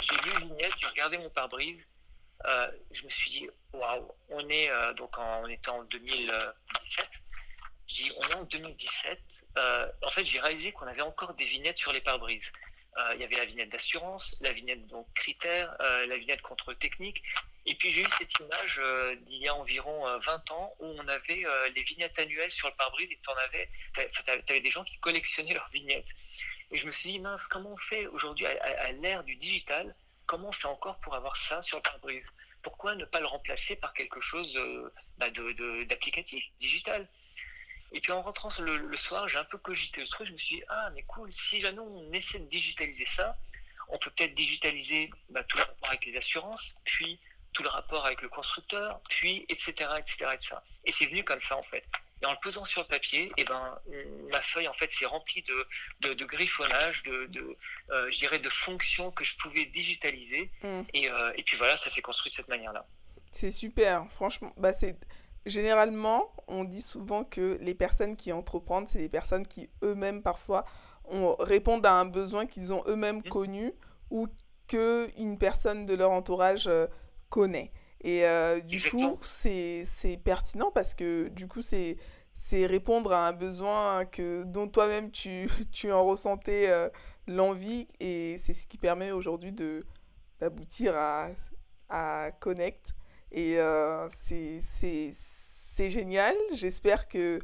j'ai 0.02 0.30
vu 0.30 0.46
vignette, 0.46 0.72
j'ai 0.78 0.86
regardé 0.86 1.18
mon 1.18 1.30
pare-brise, 1.30 1.84
je 2.92 3.04
me 3.04 3.10
suis 3.10 3.30
dit, 3.30 3.48
waouh, 3.72 4.14
on 4.28 4.48
est 4.48 4.70
donc 4.94 5.18
en, 5.18 5.42
on 5.42 5.48
était 5.48 5.70
en 5.70 5.82
2017. 5.82 7.10
J'ai 7.88 8.12
on 8.16 8.22
est 8.22 8.36
en 8.36 8.44
2017. 8.44 9.20
En 9.56 10.10
fait, 10.10 10.24
j'ai 10.24 10.40
réalisé 10.40 10.72
qu'on 10.72 10.86
avait 10.86 11.02
encore 11.02 11.34
des 11.34 11.44
vignettes 11.44 11.78
sur 11.78 11.92
les 11.92 12.00
pare-brises. 12.00 12.52
il 13.14 13.20
y 13.20 13.24
avait 13.24 13.36
la 13.36 13.44
vignette 13.44 13.70
d'assurance, 13.70 14.36
la 14.40 14.52
vignette 14.52 14.86
donc 14.86 15.06
critère, 15.14 15.76
la 15.80 16.16
vignette 16.16 16.42
contrôle 16.42 16.76
technique, 16.76 17.22
et 17.66 17.74
puis 17.74 17.90
j'ai 17.90 18.02
eu 18.02 18.06
cette 18.18 18.38
image 18.40 18.80
euh, 18.82 19.14
d'il 19.16 19.42
y 19.42 19.48
a 19.48 19.54
environ 19.54 20.04
20 20.18 20.32
euh, 20.50 20.54
ans 20.54 20.74
où 20.80 20.86
on 20.86 21.08
avait 21.08 21.44
euh, 21.44 21.68
les 21.76 21.82
vignettes 21.82 22.18
annuelles 22.18 22.50
sur 22.50 22.68
le 22.68 22.74
pare-brise 22.74 23.08
et 23.10 23.18
tu 23.22 23.30
avais, 23.30 23.68
avais, 24.48 24.60
des 24.60 24.70
gens 24.70 24.82
qui 24.82 24.98
collectionnaient 24.98 25.54
leurs 25.54 25.68
vignettes. 25.70 26.08
Et 26.70 26.78
je 26.78 26.86
me 26.86 26.90
suis 26.90 27.12
dit, 27.12 27.20
mince, 27.20 27.46
comment 27.46 27.72
on 27.72 27.76
fait 27.76 28.06
aujourd'hui 28.08 28.46
à, 28.46 28.92
l'ère 28.92 29.24
du 29.24 29.36
digital 29.36 29.94
Comment 30.26 30.48
on 30.48 30.52
fait 30.52 30.68
encore 30.68 30.98
pour 31.00 31.14
avoir 31.14 31.36
ça 31.36 31.60
sur 31.62 31.78
le 31.78 31.82
pare-brise? 31.82 32.24
Pourquoi 32.62 32.94
ne 32.94 33.04
pas 33.04 33.20
le 33.20 33.26
remplacer 33.26 33.76
par 33.76 33.92
quelque 33.92 34.20
chose 34.20 34.58
bah, 35.18 35.28
d'applicatif, 35.30 36.44
digital? 36.60 37.08
Et 37.92 38.00
puis 38.00 38.12
en 38.12 38.22
rentrant 38.22 38.48
le, 38.60 38.96
soir, 38.96 39.28
j'ai 39.28 39.38
un 39.38 39.44
peu 39.44 39.58
cogité 39.58 40.00
le 40.00 40.08
truc, 40.08 40.26
je 40.26 40.32
me 40.32 40.38
suis 40.38 40.56
dit, 40.56 40.62
ah 40.68 40.90
mais 40.94 41.02
cool, 41.04 41.32
si 41.32 41.60
jamais 41.60 41.80
on 41.80 42.12
essaie 42.12 42.38
de 42.38 42.46
digitaliser 42.46 43.06
ça, 43.06 43.36
on 43.88 43.98
peut 43.98 44.10
peut-être 44.10 44.34
digitaliser 44.34 45.10
bah, 45.30 45.42
tout 45.44 45.56
le 45.56 45.64
rapport 45.64 45.88
avec 45.88 46.06
les 46.06 46.16
assurances, 46.16 46.80
puis 46.84 47.18
tout 47.52 47.62
le 47.62 47.68
rapport 47.68 48.06
avec 48.06 48.22
le 48.22 48.28
constructeur, 48.28 49.00
puis 49.08 49.44
etc. 49.48 49.72
etc., 49.98 50.26
etc. 50.32 50.56
Et 50.84 50.92
c'est 50.92 51.06
venu 51.06 51.24
comme 51.24 51.40
ça 51.40 51.56
en 51.56 51.62
fait. 51.62 51.84
Et 52.22 52.26
en 52.26 52.32
le 52.32 52.38
posant 52.42 52.64
sur 52.64 52.82
le 52.82 52.86
papier, 52.86 53.24
et 53.24 53.32
eh 53.38 53.44
ben, 53.44 53.78
ma 54.30 54.42
feuille 54.42 54.68
en 54.68 54.74
fait 54.74 54.92
s'est 54.92 55.06
remplie 55.06 55.42
de, 55.42 56.12
de, 56.12 56.24
griffonnage, 56.26 57.02
de, 57.04 57.24
de 57.26 57.56
euh, 57.90 58.10
je 58.12 58.18
dirais 58.18 58.38
de 58.38 58.50
fonctions 58.50 59.10
que 59.10 59.24
je 59.24 59.36
pouvais 59.38 59.64
digitaliser. 59.64 60.50
Mm. 60.62 60.82
Et, 60.92 61.10
euh, 61.10 61.32
et, 61.36 61.42
puis 61.42 61.56
voilà, 61.56 61.78
ça 61.78 61.88
s'est 61.88 62.02
construit 62.02 62.30
de 62.30 62.36
cette 62.36 62.48
manière-là. 62.48 62.86
C'est 63.30 63.50
super, 63.50 64.06
franchement. 64.10 64.52
Bah, 64.58 64.74
c'est 64.74 64.98
généralement, 65.46 66.30
on 66.48 66.64
dit 66.64 66.82
souvent 66.82 67.24
que 67.24 67.58
les 67.60 67.74
personnes 67.74 68.16
qui 68.16 68.32
entreprennent, 68.32 68.86
c'est 68.86 68.98
les 68.98 69.08
personnes 69.08 69.46
qui 69.46 69.70
eux-mêmes 69.82 70.22
parfois 70.22 70.64
répondent 71.38 71.86
à 71.86 71.94
un 71.94 72.04
besoin 72.04 72.46
qu'ils 72.46 72.72
ont 72.72 72.82
eux-mêmes 72.86 73.18
mm. 73.18 73.28
connu 73.28 73.72
ou 74.10 74.28
qu'une 74.66 75.38
personne 75.38 75.86
de 75.86 75.94
leur 75.94 76.10
entourage 76.10 76.68
euh, 76.68 76.86
connaît. 77.28 77.72
Et 78.02 78.24
euh, 78.24 78.60
du 78.60 78.80
coup, 78.80 79.18
c'est 79.22 79.84
pertinent 80.24 80.70
parce 80.70 80.94
que 80.94 81.28
du 81.28 81.48
coup, 81.48 81.60
c'est 81.62 81.96
répondre 82.66 83.12
à 83.12 83.28
un 83.28 83.32
besoin 83.32 84.04
que, 84.06 84.44
dont 84.44 84.68
toi-même 84.68 85.10
tu, 85.10 85.50
tu 85.72 85.92
en 85.92 86.04
ressentais 86.04 86.70
euh, 86.70 86.88
l'envie 87.26 87.86
et 87.98 88.38
c'est 88.38 88.54
ce 88.54 88.66
qui 88.66 88.78
permet 88.78 89.10
aujourd'hui 89.10 89.52
d'aboutir 90.40 90.94
à, 90.96 91.28
à 91.88 92.30
Connect. 92.40 92.94
Et 93.32 93.58
euh, 93.58 94.08
c'est 94.10 95.90
génial. 95.90 96.34
J'espère 96.54 97.08
que, 97.08 97.38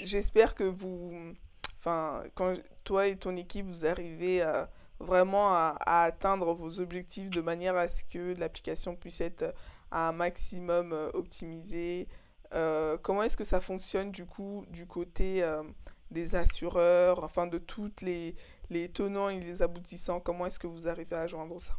j'espère 0.00 0.54
que 0.54 0.64
vous, 0.64 1.34
enfin, 1.78 2.24
quand 2.34 2.54
toi 2.84 3.06
et 3.06 3.16
ton 3.16 3.36
équipe, 3.36 3.66
vous 3.66 3.86
arrivez 3.86 4.42
à 4.42 4.70
vraiment 5.00 5.54
à, 5.54 5.76
atteindre 5.86 6.52
vos 6.52 6.78
objectifs 6.78 7.30
de 7.30 7.40
manière 7.40 7.76
à 7.76 7.88
ce 7.88 8.04
que 8.04 8.38
l'application 8.38 8.94
puisse 8.94 9.20
être 9.20 9.54
à 9.90 10.08
un 10.08 10.12
maximum 10.12 10.92
euh, 10.92 11.10
optimisée. 11.14 12.06
Euh, 12.52 12.98
comment 12.98 13.22
est-ce 13.22 13.36
que 13.36 13.44
ça 13.44 13.60
fonctionne 13.60 14.12
du 14.12 14.26
coup 14.26 14.64
du 14.68 14.86
côté 14.86 15.42
euh, 15.42 15.62
des 16.10 16.36
assureurs, 16.36 17.24
enfin 17.24 17.46
de 17.46 17.58
toutes 17.58 18.02
les, 18.02 18.36
les 18.68 18.88
tenants 18.88 19.30
et 19.30 19.40
les 19.40 19.62
aboutissants? 19.62 20.20
Comment 20.20 20.46
est-ce 20.46 20.58
que 20.58 20.66
vous 20.66 20.86
arrivez 20.86 21.16
à 21.16 21.26
joindre 21.26 21.60
ça? 21.60 21.74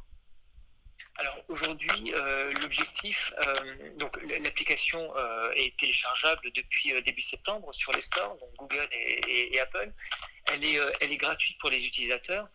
Alors 1.17 1.37
aujourd'hui, 1.49 2.13
l'objectif, 2.61 3.33
donc 3.97 4.17
l'application 4.43 5.13
est 5.55 5.77
téléchargeable 5.77 6.49
depuis 6.55 6.93
début 7.03 7.21
septembre 7.21 7.73
sur 7.73 7.91
les 7.91 8.01
stores, 8.01 8.37
donc 8.39 8.49
Google 8.57 8.87
et, 8.91 9.59
Apple. 9.59 9.91
Elle 10.51 10.65
est, 10.65 10.79
elle 11.01 11.11
est 11.11 11.17
gratuite 11.17 11.57
pour 11.59 11.69
les 11.69 11.85
utilisateurs. 11.85 12.47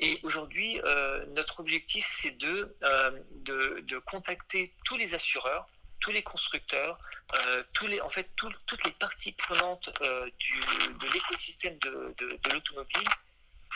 Et 0.00 0.18
aujourd'hui, 0.22 0.80
euh, 0.84 1.24
notre 1.36 1.60
objectif, 1.60 2.06
c'est 2.22 2.42
euh, 2.42 3.10
de, 3.32 3.84
de, 3.86 3.98
contacter 3.98 4.72
tous 4.84 4.96
les 4.96 5.12
assureurs, 5.12 5.68
tous 6.00 6.10
les 6.10 6.22
constructeurs, 6.22 6.98
euh, 7.34 7.62
tous 7.74 7.86
les, 7.86 8.00
en 8.00 8.08
fait, 8.08 8.26
toutes 8.34 8.84
les 8.86 8.92
parties 8.92 9.32
prenantes 9.32 9.90
du, 10.38 10.58
de 10.58 11.12
l'écosystème 11.12 11.78
de, 11.80 12.14
de, 12.18 12.50
l'automobile 12.50 13.08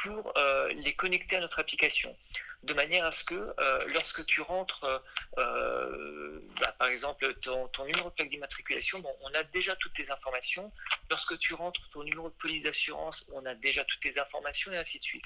pour 0.02 0.32
les 0.74 0.94
connecter 0.94 1.36
à 1.36 1.40
notre 1.40 1.58
application. 1.58 2.16
De 2.64 2.74
manière 2.74 3.04
à 3.04 3.12
ce 3.12 3.24
que 3.24 3.54
lorsque 3.92 4.24
tu 4.26 4.40
rentres, 4.40 5.02
bah, 5.36 6.74
par 6.78 6.88
exemple, 6.88 7.32
ton, 7.34 7.68
numéro 7.84 8.08
de 8.08 8.14
plaque 8.14 8.30
d'immatriculation, 8.30 9.00
bon, 9.00 9.14
on 9.22 9.34
a 9.34 9.42
déjà 9.44 9.76
toutes 9.76 9.98
les 9.98 10.10
informations. 10.10 10.72
Lorsque 11.10 11.38
tu 11.38 11.54
rentres 11.54 11.88
ton 11.90 12.02
numéro 12.02 12.28
de 12.28 12.34
police 12.34 12.64
d'assurance, 12.64 13.28
on 13.32 13.44
a 13.46 13.54
déjà 13.54 13.84
toutes 13.84 14.04
les 14.04 14.18
informations 14.18 14.72
et 14.72 14.78
ainsi 14.78 14.98
de 14.98 15.04
suite. 15.04 15.24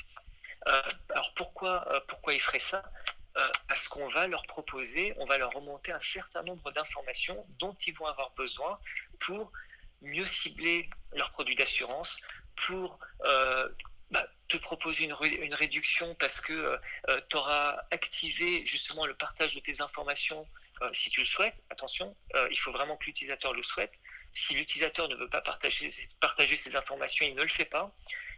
Euh, 0.67 0.83
alors 1.11 1.33
pourquoi, 1.35 1.87
euh, 1.93 2.01
pourquoi 2.09 2.35
ils 2.35 2.41
feraient 2.41 2.59
ça? 2.59 2.83
Euh, 3.37 3.49
parce 3.69 3.87
qu'on 3.89 4.09
va 4.09 4.27
leur 4.27 4.43
proposer, 4.47 5.15
on 5.19 5.27
va 5.27 5.39
leur 5.39 5.53
remonter 5.53 5.93
un 5.93 6.01
certain 6.01 6.43
nombre 6.43 6.73
d'informations 6.73 7.47
dont 7.59 7.77
ils 7.87 7.95
vont 7.95 8.07
avoir 8.07 8.31
besoin 8.33 8.79
pour 9.21 9.53
mieux 10.03 10.27
cibler 10.27 10.91
leurs 11.13 11.31
produits 11.31 11.55
d'assurance, 11.55 12.21
pour 12.67 12.99
te 14.49 14.57
proposer 14.57 15.05
une, 15.05 15.17
une, 15.43 15.55
réduction 15.55 16.15
parce 16.15 16.41
que 16.41 16.79
tu 17.29 17.37
auras 17.37 17.83
activé 17.91 18.65
justement 18.65 19.07
le 19.07 19.15
partage 19.15 19.55
de 19.55 19.61
tes 19.61 19.81
informations 19.81 20.47
si 20.93 21.11
tu 21.11 21.21
le 21.21 21.27
souhaites. 21.27 21.55
Attention, 21.71 22.17
il 22.51 22.59
faut 22.59 22.73
vraiment 22.73 22.97
que 22.97 23.07
l'utilisateur 23.07 23.53
le 23.53 23.63
souhaite. 23.63 23.93
Si 24.33 24.55
l'utilisateur 24.55 25.09
ne 25.09 25.17
veut 25.17 25.29
pas 25.29 25.41
partager, 25.41 25.91
partager 26.21 26.57
ses 26.57 26.77
informations, 26.77 27.27
il 27.27 27.35
ne 27.35 27.43
le 27.43 27.49
fait 27.49 27.65
pas. 27.65 27.93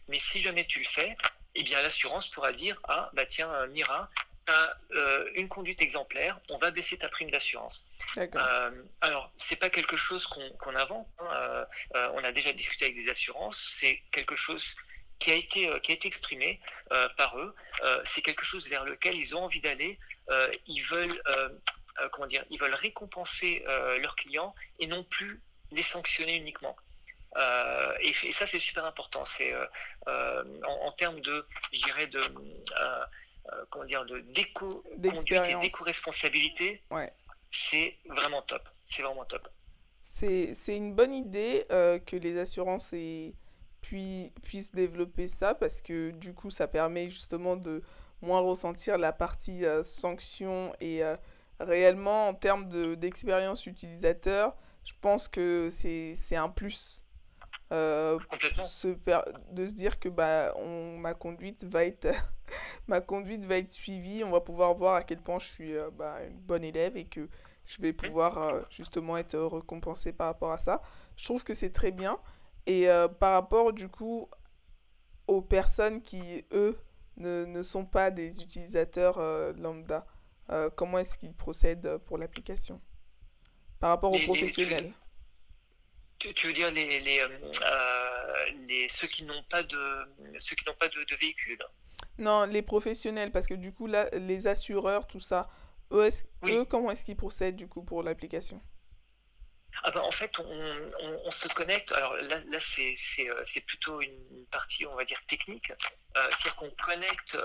Mais 0.08 0.18
si 0.18 0.40
jamais 0.40 0.64
tu 0.66 0.80
le 0.80 0.84
fais, 0.84 1.16
eh 1.54 1.62
bien 1.62 1.80
l'assurance 1.82 2.28
pourra 2.28 2.52
dire 2.52 2.80
ah 2.84 3.10
bah 3.12 3.24
tiens 3.26 3.52
euh, 3.52 3.66
Mira 3.68 4.10
as 4.48 4.76
euh, 4.96 5.30
une 5.34 5.48
conduite 5.48 5.80
exemplaire, 5.80 6.40
on 6.50 6.58
va 6.58 6.70
baisser 6.70 6.98
ta 6.98 7.08
prime 7.08 7.30
d'assurance. 7.30 7.90
Euh, 8.16 8.70
alors 9.00 9.30
c'est 9.36 9.60
pas 9.60 9.70
quelque 9.70 9.96
chose 9.96 10.26
qu'on 10.26 10.74
invente, 10.74 11.06
hein, 11.20 11.66
euh, 11.94 12.08
on 12.14 12.24
a 12.24 12.32
déjà 12.32 12.52
discuté 12.52 12.86
avec 12.86 12.96
des 12.96 13.10
assurances, 13.10 13.68
c'est 13.70 14.02
quelque 14.10 14.36
chose 14.36 14.76
qui 15.20 15.30
a 15.30 15.34
été 15.34 15.70
qui 15.82 15.92
a 15.92 15.94
été 15.94 16.08
exprimé 16.08 16.60
par 17.16 17.38
eux, 17.38 17.54
c'est 18.04 18.22
quelque 18.22 18.44
chose 18.44 18.68
vers 18.68 18.84
lequel 18.84 19.14
ils 19.14 19.36
ont 19.36 19.44
envie 19.44 19.60
d'aller, 19.60 19.98
ils 20.66 20.82
veulent 20.82 21.22
comment 22.12 22.26
dire, 22.26 22.44
ils 22.50 22.58
veulent 22.58 22.74
récompenser 22.74 23.64
leurs 24.02 24.16
clients 24.16 24.54
et 24.80 24.86
non 24.86 25.04
plus 25.04 25.40
les 25.70 25.82
sanctionner 25.82 26.36
uniquement. 26.36 26.76
Euh, 27.36 27.92
et, 28.00 28.32
ça, 28.32 28.46
c'est 28.46 28.58
super 28.58 28.84
important. 28.84 29.24
C'est 29.24 29.54
euh, 29.54 29.64
euh, 30.08 30.44
en, 30.64 30.92
termes 30.92 31.20
de, 31.20 31.46
je 31.72 31.82
dirais, 31.82 32.06
de, 32.06 32.20
comment 33.70 33.84
dire, 33.84 34.04
de 34.04 34.20
déco, 34.20 34.84
et 34.92 35.56
d'éco-responsabilité. 35.56 36.82
Ouais. 36.90 37.12
C'est 37.50 37.96
vraiment 38.06 38.42
top. 38.42 38.68
C'est 38.86 39.02
vraiment 39.02 39.24
top. 39.24 39.48
C'est 40.02 40.76
une 40.76 40.94
bonne 40.94 41.14
idée 41.14 41.66
que 41.68 42.16
les 42.16 42.38
assurances 42.38 42.92
puis, 43.80 44.32
puissent 44.42 44.72
développer 44.72 45.28
ça 45.28 45.54
parce 45.54 45.80
que 45.80 46.10
du 46.10 46.34
coup, 46.34 46.50
ça 46.50 46.68
permet 46.68 47.10
justement 47.10 47.56
de 47.56 47.82
moins 48.22 48.40
ressentir 48.40 48.98
la 48.98 49.12
partie 49.12 49.64
sanction 49.82 50.74
et 50.80 51.02
réellement 51.60 52.28
en 52.28 52.34
termes 52.34 52.96
d'expérience 52.96 53.66
utilisateur, 53.66 54.56
je 54.84 54.92
pense 55.00 55.28
que 55.28 55.68
c'est 55.70 56.36
un 56.36 56.48
plus. 56.48 57.04
Euh, 57.72 58.18
se 58.64 58.88
de 59.52 59.68
se 59.68 59.74
dire 59.74 60.00
que 60.00 60.08
bah, 60.08 60.52
on, 60.56 60.98
ma, 60.98 61.14
conduite 61.14 61.62
va 61.62 61.84
être 61.84 62.08
ma 62.88 63.00
conduite 63.00 63.44
va 63.44 63.58
être 63.58 63.70
suivie, 63.70 64.24
on 64.24 64.30
va 64.30 64.40
pouvoir 64.40 64.74
voir 64.74 64.96
à 64.96 65.04
quel 65.04 65.18
point 65.18 65.38
je 65.38 65.46
suis 65.46 65.76
euh, 65.76 65.88
bah, 65.92 66.16
une 66.28 66.40
bonne 66.40 66.64
élève 66.64 66.96
et 66.96 67.04
que 67.04 67.28
je 67.66 67.80
vais 67.80 67.92
pouvoir 67.92 68.38
euh, 68.38 68.62
justement 68.70 69.16
être 69.16 69.38
récompensé 69.38 70.12
par 70.12 70.26
rapport 70.26 70.50
à 70.50 70.58
ça. 70.58 70.82
Je 71.16 71.24
trouve 71.24 71.44
que 71.44 71.54
c'est 71.54 71.70
très 71.70 71.92
bien. 71.92 72.18
Et 72.70 72.86
par 73.18 73.32
rapport 73.32 73.72
du 73.72 73.88
coup 73.88 74.28
aux 75.26 75.42
personnes 75.42 76.02
qui, 76.02 76.44
eux, 76.52 76.78
ne, 77.16 77.44
ne 77.44 77.62
sont 77.62 77.84
pas 77.84 78.10
des 78.10 78.42
utilisateurs 78.42 79.18
lambda, 79.56 80.06
comment 80.76 80.98
est-ce 80.98 81.18
qu'ils 81.18 81.34
procèdent 81.34 81.98
pour 82.06 82.16
l'application? 82.16 82.80
Par 83.80 83.90
rapport 83.90 84.12
aux 84.12 84.18
professionnels. 84.18 84.92
Tu, 86.20 86.46
veux 86.46 86.52
dire 86.52 86.70
les, 86.70 87.00
les, 87.00 87.20
euh, 87.20 87.28
euh, 87.30 88.34
les 88.68 88.90
ceux 88.90 89.08
qui 89.08 89.24
n'ont 89.24 89.42
pas 89.50 89.62
de 89.62 89.78
ceux 90.38 90.54
qui 90.54 90.66
n'ont 90.66 90.76
pas 90.78 90.88
de, 90.88 91.02
de, 91.02 91.16
véhicule? 91.16 91.58
Non, 92.18 92.44
les 92.44 92.60
professionnels, 92.60 93.32
parce 93.32 93.46
que 93.46 93.54
du 93.54 93.72
coup 93.72 93.86
là, 93.86 94.06
les 94.12 94.46
assureurs, 94.46 95.06
tout 95.06 95.18
ça, 95.18 95.48
eux, 95.92 96.10
eux 96.44 96.66
comment 96.66 96.90
est-ce 96.90 97.06
qu'ils 97.06 97.16
procèdent 97.16 97.56
du 97.56 97.68
coup 97.68 97.82
pour 97.82 98.02
l'application? 98.02 98.60
Ah 99.82 99.90
ben, 99.90 100.00
en 100.00 100.10
fait, 100.10 100.38
on, 100.38 101.30
se 101.30 101.48
connecte. 101.48 101.92
Alors 101.92 102.14
là, 102.16 102.38
là 102.38 102.58
c'est 102.60 102.96
euh, 103.28 103.60
plutôt 103.66 104.00
une 104.00 104.46
partie, 104.50 104.86
on 104.86 104.94
va 104.94 105.04
dire, 105.04 105.20
technique. 105.26 105.72
C'est-à-dire 106.14 106.56
qu'on 106.56 106.70
connecte 106.82 107.38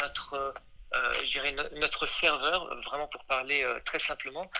notre, 0.00 0.54
notre 1.72 2.06
serveur, 2.06 2.80
vraiment 2.82 3.06
pour 3.06 3.24
parler 3.24 3.64
très 3.84 4.00
simplement, 4.00 4.50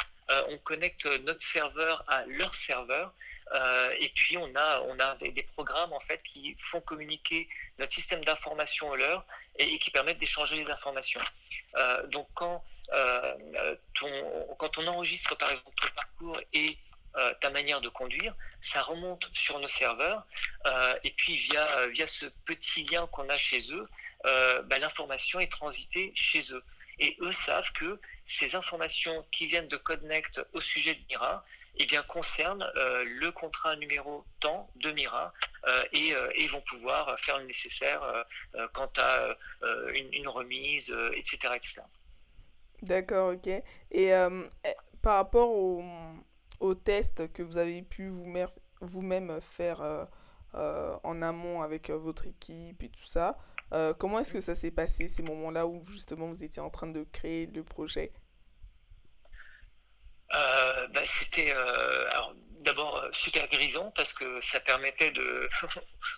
on 0.48 0.58
connecte 0.58 1.06
notre 1.24 1.42
serveur 1.42 2.04
à 2.08 2.24
leur 2.26 2.54
serveur 2.54 3.12
euh, 3.54 3.90
et 4.00 4.08
puis 4.08 4.36
on 4.36 4.54
a, 4.56 4.80
on 4.82 4.98
a 4.98 5.14
des, 5.16 5.42
programmes 5.42 5.92
en 5.92 6.00
fait 6.00 6.20
qui 6.22 6.56
font 6.58 6.80
communiquer 6.80 7.48
notre 7.78 7.92
système 7.92 8.24
d'information 8.24 8.88
au 8.88 8.96
leur 8.96 9.24
et, 9.58 9.78
qui 9.78 9.90
permettent 9.90 10.18
d'échanger 10.18 10.64
les 10.64 10.70
informations. 10.70 11.20
Euh, 11.76 12.06
donc 12.08 12.28
quand, 12.34 12.64
euh, 12.92 13.74
quand 14.58 14.78
on 14.78 14.86
enregistre 14.86 15.36
par 15.36 15.50
exemple 15.50 15.76
ton 15.80 15.88
parcours 15.94 16.40
et 16.52 16.78
ta 17.40 17.48
manière 17.48 17.80
de 17.80 17.88
conduire, 17.88 18.34
ça 18.60 18.82
remonte 18.82 19.30
sur 19.32 19.58
nos 19.58 19.68
serveurs 19.68 20.26
et 21.02 21.10
puis 21.12 21.34
via, 21.36 21.86
via 21.86 22.06
ce 22.06 22.26
petit 22.44 22.84
lien 22.84 23.06
qu'on 23.06 23.26
a 23.30 23.38
chez 23.38 23.72
eux, 23.72 23.88
bah, 24.24 24.78
l'information 24.78 25.40
est 25.40 25.50
transitée 25.50 26.12
chez 26.14 26.52
eux. 26.52 26.62
Et 26.98 27.16
eux 27.20 27.32
savent 27.32 27.72
que 27.72 27.98
ces 28.26 28.54
informations 28.54 29.24
qui 29.30 29.46
viennent 29.46 29.68
de 29.68 29.78
Connect 29.78 30.42
au 30.52 30.60
sujet 30.60 30.94
de 30.94 31.00
Mira, 31.08 31.42
eh 31.78 31.86
bien, 31.86 32.02
concernent 32.02 32.70
le 32.74 33.30
contrat 33.30 33.76
numéro 33.76 34.26
temps 34.40 34.70
de 34.76 34.92
Mira 34.92 35.32
et, 35.92 36.12
et, 36.34 36.48
vont 36.48 36.60
pouvoir 36.60 37.18
faire 37.18 37.38
le 37.38 37.46
nécessaire 37.46 38.26
quant 38.74 38.92
à 38.98 39.36
une, 39.94 40.28
remise, 40.28 40.94
etc. 41.14 41.54
D'accord, 42.82 43.34
ok. 43.34 43.46
Et 43.46 43.62
eh, 43.92 44.28
par 45.02 45.16
rapport 45.16 45.50
au, 45.50 46.74
test 46.74 47.32
que 47.32 47.42
vous 47.42 47.58
avez 47.58 47.82
pu 47.82 48.08
vous-même 48.08 48.48
vous 48.80 49.40
faire 49.40 50.08
en 50.52 51.22
amont 51.22 51.62
avec 51.62 51.90
votre 51.90 52.26
équipe 52.26 52.82
et 52.82 52.88
tout 52.88 53.04
ça, 53.04 53.38
comment 53.98 54.20
est-ce 54.20 54.32
que 54.32 54.40
ça 54.40 54.54
s'est 54.54 54.70
passé, 54.70 55.08
ces 55.08 55.22
moments-là 55.22 55.66
où 55.66 55.80
justement 55.86 56.28
vous 56.28 56.44
étiez 56.44 56.62
en 56.62 56.70
train 56.70 56.88
de 56.88 57.04
créer 57.04 57.46
le 57.46 57.62
projet? 57.62 58.12
Euh, 60.34 60.88
bah, 60.88 61.02
C'était 61.04 61.54
d'abord 62.60 63.00
super 63.12 63.46
grisant 63.48 63.92
parce 63.92 64.12
que 64.12 64.40
ça 64.40 64.58
permettait 64.60 65.12
de... 65.12 65.48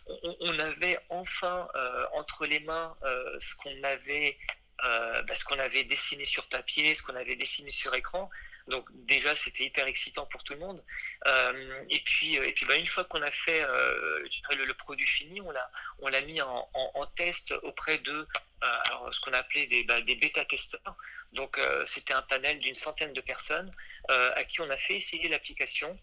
on, 0.41 0.59
avait 0.59 0.99
enfin 1.11 1.69
entre 2.15 2.47
les 2.47 2.61
mains 2.61 2.97
ce 3.39 3.55
qu'on 3.57 3.83
avait, 3.85 4.37
bah, 4.83 5.35
ce 5.35 5.45
qu'on 5.45 5.59
avait 5.59 5.85
dessiné 5.85 6.25
sur 6.25 6.47
papier, 6.49 6.95
ce 6.95 7.03
qu'on 7.03 7.17
avait 7.17 7.37
dessiné 7.37 7.71
sur 7.71 7.95
écran. 7.95 8.31
Donc 8.69 8.87
déjà, 9.07 9.35
c'était 9.35 9.65
hyper 9.65 9.87
excitant 9.87 10.27
pour 10.27 10.45
tout 10.45 10.53
le 10.53 10.61
monde. 10.61 10.83
Euh, 11.27 11.85
et 11.91 12.01
puis, 12.01 12.37
et 12.37 12.53
puis 12.53 12.67
bah, 12.67 12.77
une 12.77 12.87
fois 12.87 13.05
qu'on 13.05 13.23
a 13.23 13.31
fait 13.31 13.63
euh, 13.63 14.29
le, 14.51 14.75
produit 14.75 15.07
fini, 15.07 15.41
on 15.41 16.09
l'a, 16.09 16.21
mis 16.23 16.41
en, 16.41 17.07
test 17.17 17.53
auprès 17.63 17.99
de 17.99 18.13
euh, 18.65 19.11
ce 19.11 19.21
qu'on 19.21 19.33
appelait 19.33 19.67
des, 19.67 19.85
bah, 19.85 20.01
des 20.03 20.17
bêta-testeurs. 20.17 20.97
Donc 21.33 21.61
c'était 21.85 22.15
un 22.15 22.23
panel 22.23 22.59
d'une 22.59 22.75
centaine 22.75 23.13
de 23.13 23.21
personnes 23.21 23.71
à 24.09 24.45
qui 24.45 24.61
on 24.61 24.71
a 24.71 24.77
fait 24.77 24.97
essayer 24.97 25.29
l'application 25.29 25.99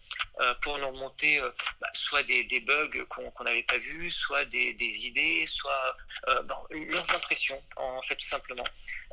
pour 0.62 0.78
nous 0.78 0.88
remonter 0.88 1.40
bah, 1.80 1.90
soit 1.92 2.22
des, 2.22 2.60
bugs 2.60 3.04
qu'on 3.08 3.44
n'avait 3.44 3.62
pas 3.64 3.78
vus, 3.78 4.10
soit 4.10 4.44
des, 4.44 5.06
idées, 5.06 5.46
soit 5.46 5.96
leurs 6.70 7.14
impressions 7.14 7.60
en 7.76 8.02
fait 8.02 8.16
tout 8.16 8.26
simplement. 8.26 8.64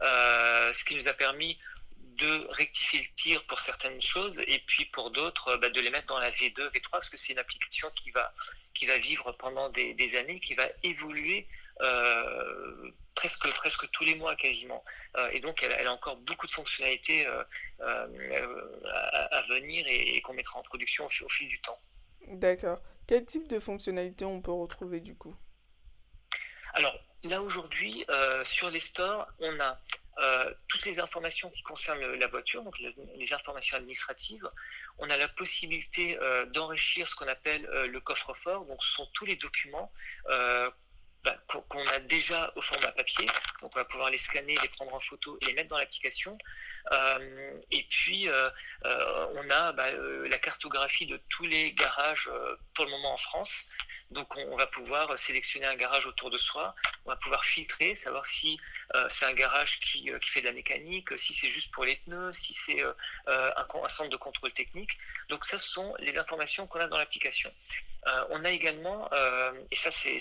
ce 0.02 0.84
qui 0.84 0.96
nous 0.96 1.08
a 1.08 1.14
permis 1.14 1.58
de 2.18 2.48
rectifier 2.52 3.02
le 3.02 3.16
tir 3.16 3.44
pour 3.46 3.60
certaines 3.60 4.02
choses 4.02 4.40
et 4.48 4.60
puis 4.68 4.86
pour 4.86 5.12
d'autres 5.12 5.58
bah, 5.58 5.70
de 5.70 5.82
les 5.82 5.90
mettre 5.90 6.08
dans 6.08 6.20
la 6.20 6.32
V2, 6.32 6.72
V3 6.72 6.90
parce 6.92 7.10
que 7.10 7.18
c'est 7.18 7.34
une 7.34 7.40
application 7.40 7.90
qui 7.96 8.12
va, 8.12 8.34
qui 8.74 8.86
va 8.86 8.98
vivre 8.98 9.32
pendant 9.34 9.70
des, 9.70 10.16
années, 10.18 10.40
qui 10.40 10.54
va 10.56 10.68
évoluer 10.84 11.48
euh, 11.82 12.92
presque, 13.16 13.50
presque 13.54 13.90
tous 13.92 14.04
les 14.04 14.16
mois 14.16 14.36
quasiment. 14.36 14.84
Euh, 15.18 15.30
et 15.32 15.40
donc 15.40 15.62
elle, 15.64 15.88
a 15.88 15.94
encore 15.94 16.18
beaucoup 16.18 16.48
de 16.48 16.52
fonctionnalités 16.52 17.28
euh, 17.28 17.44
à, 17.80 19.42
venir 19.50 19.86
et, 19.88 20.22
qu'on 20.22 20.34
mettra 20.34 20.60
en 20.60 20.64
production 20.64 21.06
au, 21.06 21.26
au 21.26 21.30
fil 21.30 21.48
du 21.48 21.60
temps. 21.62 21.80
D'accord. 22.28 22.80
Quel 23.08 23.26
type 23.26 23.48
de 23.48 23.60
fonctionnalités 23.60 24.26
on 24.26 24.42
peut 24.42 24.52
retrouver 24.52 25.00
du 25.02 25.16
coup? 25.16 25.36
Alors 26.74 26.98
là 27.24 27.42
aujourd'hui 27.42 28.06
sur 28.44 28.70
les 28.70 28.80
stores 28.80 29.28
on 29.40 29.60
a 29.60 29.80
euh, 30.20 30.54
toutes 30.68 30.86
les 30.86 31.00
informations 31.00 31.50
qui 31.50 31.64
concernent 31.64 32.06
la 32.06 32.28
voiture, 32.28 32.62
donc 32.64 32.78
les, 32.80 33.34
informations 33.34 33.78
administratives. 33.78 34.48
On 35.00 35.10
a 35.10 35.18
la 35.18 35.28
possibilité 35.28 36.20
euh, 36.22 36.46
d'enrichir 36.46 37.08
ce 37.08 37.16
qu'on 37.16 37.28
appelle 37.28 37.66
euh, 37.74 37.88
le 37.88 38.00
coffre-fort. 38.00 38.66
Donc, 38.66 38.84
ce 38.84 38.92
sont 38.92 39.08
tous 39.14 39.26
les 39.26 39.36
documents 39.36 39.92
bah, 41.24 41.38
qu'on 41.48 41.88
a 41.88 42.00
déjà 42.00 42.52
au 42.56 42.62
format 42.62 42.92
papier. 42.92 43.26
Donc, 43.62 43.72
on 43.76 43.80
va 43.80 43.86
pouvoir 43.86 44.10
les 44.10 44.18
scanner, 44.18 44.58
les 44.62 44.70
prendre 44.70 44.94
en 44.94 45.00
photo 45.00 45.38
et 45.42 45.46
les 45.46 45.54
mettre 45.54 45.70
dans 45.70 45.78
l'application. 45.78 46.38
et 47.72 47.84
puis, 47.90 48.30
on 48.84 49.50
a 49.50 49.72
bah, 49.72 49.92
la 49.92 50.38
cartographie 50.38 51.06
de 51.06 51.20
tous 51.30 51.46
les 51.46 51.74
garages 51.74 52.30
pour 52.74 52.86
le 52.86 52.92
moment 52.92 53.14
en 53.14 53.18
France. 53.18 53.70
Donc 54.14 54.36
on, 54.38 54.56
va 54.56 54.68
pouvoir 54.68 55.18
sélectionner 55.18 55.66
un 55.66 55.76
garage 55.76 56.06
autour 56.06 56.30
de 56.30 56.38
soi, 56.38 56.76
on 57.06 57.10
va 57.10 57.16
pouvoir 57.16 57.44
filtrer, 57.44 57.96
savoir 57.96 58.26
si 58.26 58.60
euh, 58.96 59.08
c'est 59.10 59.26
un 59.26 59.34
garage 59.34 59.80
euh, 60.08 60.20
qui, 60.20 60.30
fait 60.30 60.42
de 60.42 60.46
la 60.46 60.54
mécanique, 60.54 61.18
si 61.18 61.34
c'est 61.34 61.50
juste 61.50 61.74
pour 61.74 61.84
les 61.84 61.96
pneus, 61.96 62.32
si 62.34 62.54
c'est 62.54 62.84
euh, 62.84 62.94
un, 63.28 63.90
centre 63.90 64.10
de 64.10 64.16
contrôle 64.16 64.54
technique. 64.54 64.92
Donc 65.30 65.46
ça, 65.46 65.58
ce 65.58 65.68
sont 65.68 65.96
les 66.00 66.18
informations 66.18 66.68
qu'on 66.68 66.80
a 66.80 66.88
dans 66.88 66.98
l'application. 66.98 67.52
On 68.30 68.44
a 68.44 68.50
également, 68.50 69.10
et 69.72 69.76
ça 69.76 69.90
c'est 69.92 70.20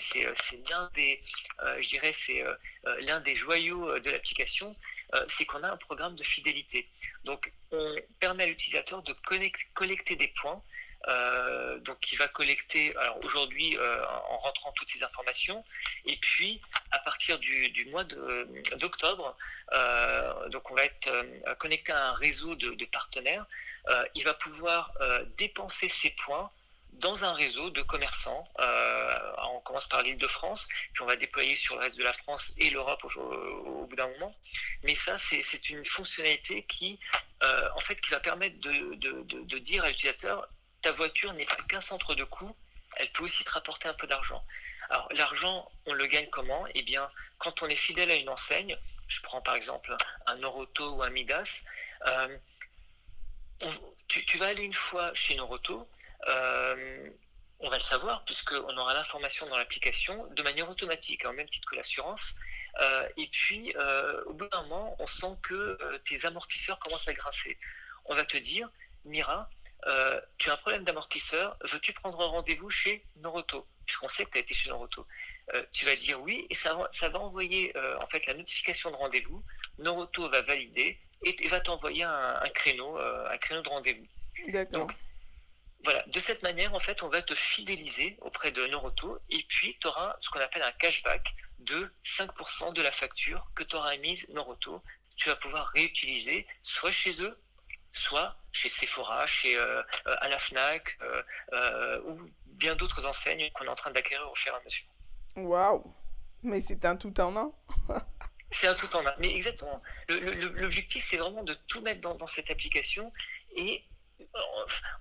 l'un 0.69 0.89
des, 0.95 1.21
c'est 1.81 2.43
l'un 3.01 3.19
des 3.21 3.35
joyaux 3.35 3.99
de 3.99 4.09
l'application, 4.09 4.75
c'est 5.27 5.45
qu'on 5.45 5.63
a 5.63 5.69
un 5.69 5.77
programme 5.77 6.15
de 6.15 6.23
fidélité. 6.23 6.87
Donc 7.23 7.51
on 7.71 7.95
permet 8.19 8.43
à 8.43 8.47
l'utilisateur 8.47 9.01
de 9.03 9.13
collecter 9.73 10.15
des 10.15 10.29
points 10.29 10.61
euh, 11.09 11.79
donc 11.79 11.99
qui 11.99 12.15
va 12.15 12.29
collecter, 12.29 12.95
alors 12.95 13.19
aujourd'hui 13.25 13.77
euh, 13.77 14.01
en 14.29 14.37
rentrant 14.37 14.71
toutes 14.71 14.87
ces 14.87 15.03
informations, 15.03 15.65
et 16.05 16.15
puis 16.15 16.61
à 16.91 16.99
partir 16.99 17.39
du, 17.39 17.85
mois 17.91 18.05
d'octobre, 18.79 19.35
euh, 19.73 20.47
donc 20.47 20.71
on 20.71 20.75
va 20.75 20.85
être 20.85 21.11
connecté 21.57 21.91
à 21.91 22.11
un 22.11 22.13
réseau 22.13 22.55
de, 22.55 22.85
partenaires, 22.85 23.45
il 24.15 24.23
va 24.23 24.33
pouvoir 24.33 24.93
dépenser 25.37 25.89
ses 25.89 26.11
points 26.11 26.49
dans 26.99 27.23
un 27.25 27.33
réseau 27.33 27.69
de 27.69 27.81
commerçants. 27.81 28.47
on 28.57 29.59
commence 29.61 29.87
par 29.87 30.01
l'île 30.03 30.17
de 30.17 30.27
France, 30.27 30.67
puis 30.93 31.03
on 31.03 31.05
va 31.05 31.15
déployer 31.15 31.55
sur 31.55 31.75
le 31.75 31.81
reste 31.81 31.97
de 31.97 32.03
la 32.03 32.13
France 32.13 32.55
et 32.59 32.69
l'Europe 32.69 33.03
au, 33.03 33.85
bout 33.85 33.95
d'un 33.95 34.07
moment. 34.07 34.35
Mais 34.83 34.95
ça, 34.95 35.17
c'est 35.17 35.69
une 35.69 35.85
fonctionnalité 35.85 36.63
qui, 36.63 36.99
en 37.41 37.79
fait, 37.79 37.99
qui 38.01 38.11
va 38.11 38.19
permettre 38.19 38.59
de, 38.59 39.57
dire 39.59 39.83
à 39.83 39.89
l'utilisateur 39.89 40.47
ta 40.81 40.91
voiture 40.91 41.33
n'est 41.33 41.45
pas 41.45 41.55
qu'un 41.67 41.81
centre 41.81 42.13
de 42.13 42.23
coût, 42.25 42.55
elle 42.97 43.11
peut 43.13 43.23
aussi 43.23 43.43
te 43.43 43.49
rapporter 43.49 43.87
un 43.87 43.93
peu 43.93 44.05
d'argent. 44.05 44.43
Alors 44.89 45.07
l'argent, 45.15 45.71
on 45.85 45.93
le 45.93 46.05
gagne 46.05 46.29
comment? 46.29 46.65
Eh 46.75 46.83
bien, 46.83 47.09
quand 47.37 47.63
on 47.63 47.67
est 47.67 47.75
fidèle 47.75 48.11
à 48.11 48.15
une 48.15 48.29
enseigne, 48.29 48.77
je 49.07 49.21
prends 49.21 49.41
par 49.41 49.55
exemple 49.55 49.95
un 50.27 50.35
Noroto 50.35 50.91
ou 50.95 51.03
un 51.03 51.09
Midas, 51.09 51.65
euh, 52.07 52.37
tu, 54.07 54.37
vas 54.37 54.47
aller 54.47 54.63
une 54.63 54.73
fois 54.73 55.13
chez 55.13 55.35
Noroto, 55.35 55.87
euh, 56.27 57.09
on 57.59 57.69
va 57.69 57.77
le 57.77 57.83
savoir 57.83 58.25
puisqu'on 58.25 58.77
aura 58.77 58.93
l'information 58.93 59.47
dans 59.47 59.57
l'application 59.57 60.27
de 60.27 60.43
manière 60.43 60.69
automatique, 60.69 61.25
en 61.25 61.29
hein, 61.29 61.33
même 61.33 61.49
titre 61.49 61.69
que 61.69 61.75
l'assurance. 61.75 62.35
Euh, 62.81 63.07
et 63.17 63.27
puis, 63.27 63.73
au 64.25 64.33
bout 64.33 64.47
d'un 64.47 64.63
moment, 64.63 64.95
on 64.99 65.07
sent 65.07 65.35
que 65.43 65.77
tes 66.05 66.25
amortisseurs 66.25 66.79
commencent 66.79 67.07
à 67.07 67.13
grincer. 67.13 67.57
On 68.05 68.15
va 68.15 68.25
te 68.25 68.37
dire, 68.37 68.69
Mira, 69.05 69.49
euh, 69.87 70.21
tu 70.37 70.49
as 70.49 70.53
un 70.53 70.57
problème 70.57 70.83
d'amortisseur, 70.83 71.57
veux-tu 71.63 71.93
prendre 71.93 72.21
un 72.21 72.27
rendez-vous 72.27 72.69
chez 72.69 73.05
Noroto? 73.17 73.67
Puisqu'on 73.85 74.07
sait 74.07 74.23
que 74.25 74.31
tu 74.31 74.37
as 74.37 74.41
été 74.41 74.53
chez 74.53 74.69
Noroto. 74.69 75.05
Euh, 75.53 75.63
tu 75.73 75.85
vas 75.85 75.95
dire 75.97 76.21
oui 76.21 76.47
et 76.49 76.55
ça, 76.55 76.77
ça 76.91 77.09
va 77.09 77.19
envoyer 77.19 77.75
euh, 77.75 77.97
en 77.99 78.07
fait 78.07 78.25
la 78.27 78.33
notification 78.33 78.91
de 78.91 78.95
rendez-vous. 78.95 79.43
Noroto 79.77 80.29
va 80.29 80.41
valider 80.41 80.97
et, 81.25 81.47
va 81.49 81.59
t'envoyer 81.59 82.03
un, 82.03 82.49
créneau, 82.53 82.97
un 82.97 83.37
créneau 83.37 83.61
de 83.61 83.69
rendez-vous. 83.69 84.07
D'accord. 84.51 84.87
Voilà, 85.83 86.03
de 86.07 86.19
cette 86.19 86.43
manière, 86.43 86.73
en 86.73 86.79
fait, 86.79 87.03
on 87.03 87.09
va 87.09 87.21
te 87.21 87.35
fidéliser 87.35 88.17
auprès 88.21 88.51
de 88.51 88.65
Noroto 88.67 89.19
et 89.29 89.43
puis 89.49 89.77
tu 89.79 89.87
auras 89.87 90.15
ce 90.21 90.29
qu'on 90.29 90.39
appelle 90.39 90.61
un 90.61 90.71
cashback 90.73 91.33
de 91.59 91.91
5% 92.03 92.73
de 92.73 92.81
la 92.81 92.91
facture 92.91 93.45
que 93.55 93.63
tu 93.63 93.75
auras 93.75 93.93
émise 93.93 94.29
Noroto. 94.29 94.81
Tu 95.15 95.29
vas 95.29 95.35
pouvoir 95.35 95.67
réutiliser 95.75 96.47
soit 96.63 96.91
chez 96.91 97.21
eux, 97.21 97.37
soit 97.91 98.35
chez 98.51 98.69
Sephora, 98.69 99.25
chez 99.27 99.57
euh, 99.57 99.81
euh, 100.07 100.15
à 100.21 100.29
la 100.29 100.39
Fnac 100.39 100.97
euh, 101.01 102.01
ou 102.05 102.19
bien 102.45 102.75
d'autres 102.75 103.05
enseignes 103.05 103.49
qu'on 103.53 103.65
est 103.65 103.69
en 103.69 103.75
train 103.75 103.91
d'acquérir 103.91 104.29
au 104.31 104.35
fur 104.35 104.53
et 104.53 104.55
à 104.55 104.61
mesure. 104.63 104.85
Waouh 105.35 105.93
Mais 106.43 106.61
c'est 106.61 106.85
un 106.85 106.95
tout 106.95 107.19
en 107.19 107.35
un 107.35 107.51
C'est 108.51 108.67
un 108.67 108.75
tout 108.75 108.95
en 108.95 109.05
un. 109.05 109.13
Mais 109.17 109.33
exactement. 109.33 109.81
L'objectif, 110.09 111.03
c'est 111.09 111.17
vraiment 111.17 111.43
de 111.43 111.55
tout 111.67 111.81
mettre 111.81 112.01
dans, 112.01 112.27
cette 112.27 112.51
application 112.51 113.11
et 113.55 113.83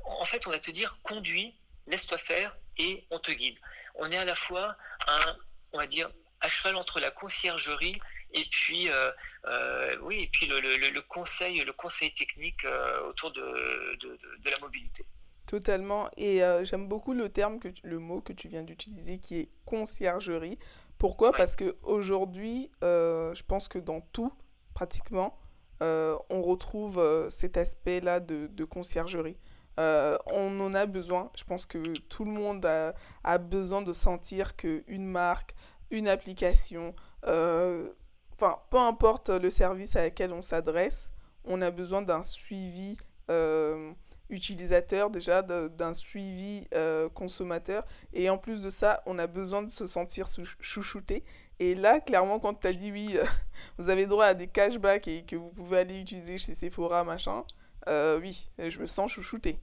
en 0.05 0.25
fait, 0.25 0.47
on 0.47 0.51
va 0.51 0.59
te 0.59 0.71
dire 0.71 0.99
conduis, 1.03 1.55
laisse-toi 1.87 2.19
faire 2.19 2.57
et 2.79 3.07
on 3.11 3.19
te 3.19 3.33
guide. 3.33 3.59
On 3.97 4.11
est 4.11 4.17
à 4.17 4.25
la 4.25 4.35
fois 4.35 4.77
un, 5.07 5.37
on 5.73 5.79
va 5.79 5.87
dire, 5.87 6.11
à 6.41 6.49
cheval 6.49 6.77
entre 6.77 7.01
la 7.01 7.11
conciergerie 7.11 7.99
et 8.35 8.45
puis 8.51 8.89
euh, 8.89 9.11
euh, 9.47 9.97
oui 10.03 10.23
et 10.23 10.31
puis 10.33 10.47
le, 10.47 11.01
conseil 11.01 11.63
le 11.65 11.73
conseil 11.73 12.13
technique 12.15 12.65
euh, 12.65 13.09
autour 13.09 13.31
de, 13.31 13.43
la 13.43 14.61
mobilité. 14.61 15.05
Totalement. 15.47 16.11
Et 16.17 16.41
j'aime 16.65 16.89
beaucoup 16.89 17.13
le 17.13 17.29
terme 17.29 17.59
que 17.59 17.69
le 17.83 17.99
mot 17.99 18.21
que 18.21 18.33
tu 18.33 18.49
viens 18.49 18.63
d'utiliser 18.63 19.19
qui 19.19 19.41
est 19.41 19.49
conciergerie. 19.67 20.59
Pourquoi? 20.99 21.33
Parce 21.33 21.57
que 21.57 21.77
aujourd'hui 21.83 22.71
je 22.81 23.43
pense 23.43 23.69
que 23.69 23.79
dans 23.79 24.01
tout 24.01 24.33
pratiquement 24.75 25.39
on 25.83 26.43
retrouve 26.43 27.29
cet 27.31 27.57
aspect 27.57 28.01
là 28.01 28.21
de, 28.21 28.65
conciergerie 28.65 29.37
on 29.79 30.61
en 30.61 30.75
a 30.75 30.87
besoin. 30.87 31.31
Je 31.37 31.45
pense 31.45 31.67
que 31.67 31.93
tout 32.09 32.25
le 32.25 32.31
monde 32.31 32.65
a, 32.67 32.95
a 33.25 33.39
besoin 33.39 33.83
de 33.83 33.93
sentir 33.93 34.55
qu'une 34.55 35.07
marque, 35.07 35.55
une 35.91 36.09
application, 36.09 36.95
enfin, 37.23 38.59
peu 38.71 38.79
importe 38.79 39.31
le 39.31 39.51
service 39.51 39.97
à 39.97 40.05
lequel 40.05 40.33
on 40.33 40.43
s'adresse, 40.43 41.11
on 41.45 41.61
a 41.63 41.71
besoin 41.71 42.03
d'un 42.03 42.23
suivi 42.23 42.97
euh, 43.31 43.93
utilisateur 44.31 45.11
déjà, 45.11 45.43
d'un 45.43 45.95
suivi 45.95 46.67
euh, 46.75 47.09
consommateur. 47.11 47.85
Et 48.15 48.31
en 48.31 48.39
plus 48.39 48.63
de 48.63 48.71
ça, 48.71 49.03
on 49.05 49.19
a 49.19 49.27
besoin 49.27 49.63
de 49.63 49.71
se 49.71 49.87
sentir 49.87 50.27
chouchouté. 50.61 51.23
Et 51.63 51.77
là, 51.77 52.01
clairement, 52.01 52.41
quand 52.41 52.55
tu 52.55 52.67
as 52.67 52.73
dit 52.73 52.91
oui, 52.91 53.17
euh, 53.17 53.25
vous 53.79 53.89
avez 53.89 54.07
droit 54.07 54.27
à 54.27 54.35
des 54.35 54.49
cashbacks 54.49 55.07
et 55.07 55.25
que 55.25 55.37
vous 55.37 55.51
pouvez 55.51 55.79
aller 55.79 56.01
utiliser 56.01 56.37
chez 56.37 56.57
Sephora, 56.57 57.05
machin, 57.05 57.45
oui, 57.87 58.49
je 58.59 58.79
me 58.81 58.87
sens 58.87 59.13
chouchouté. 59.13 59.61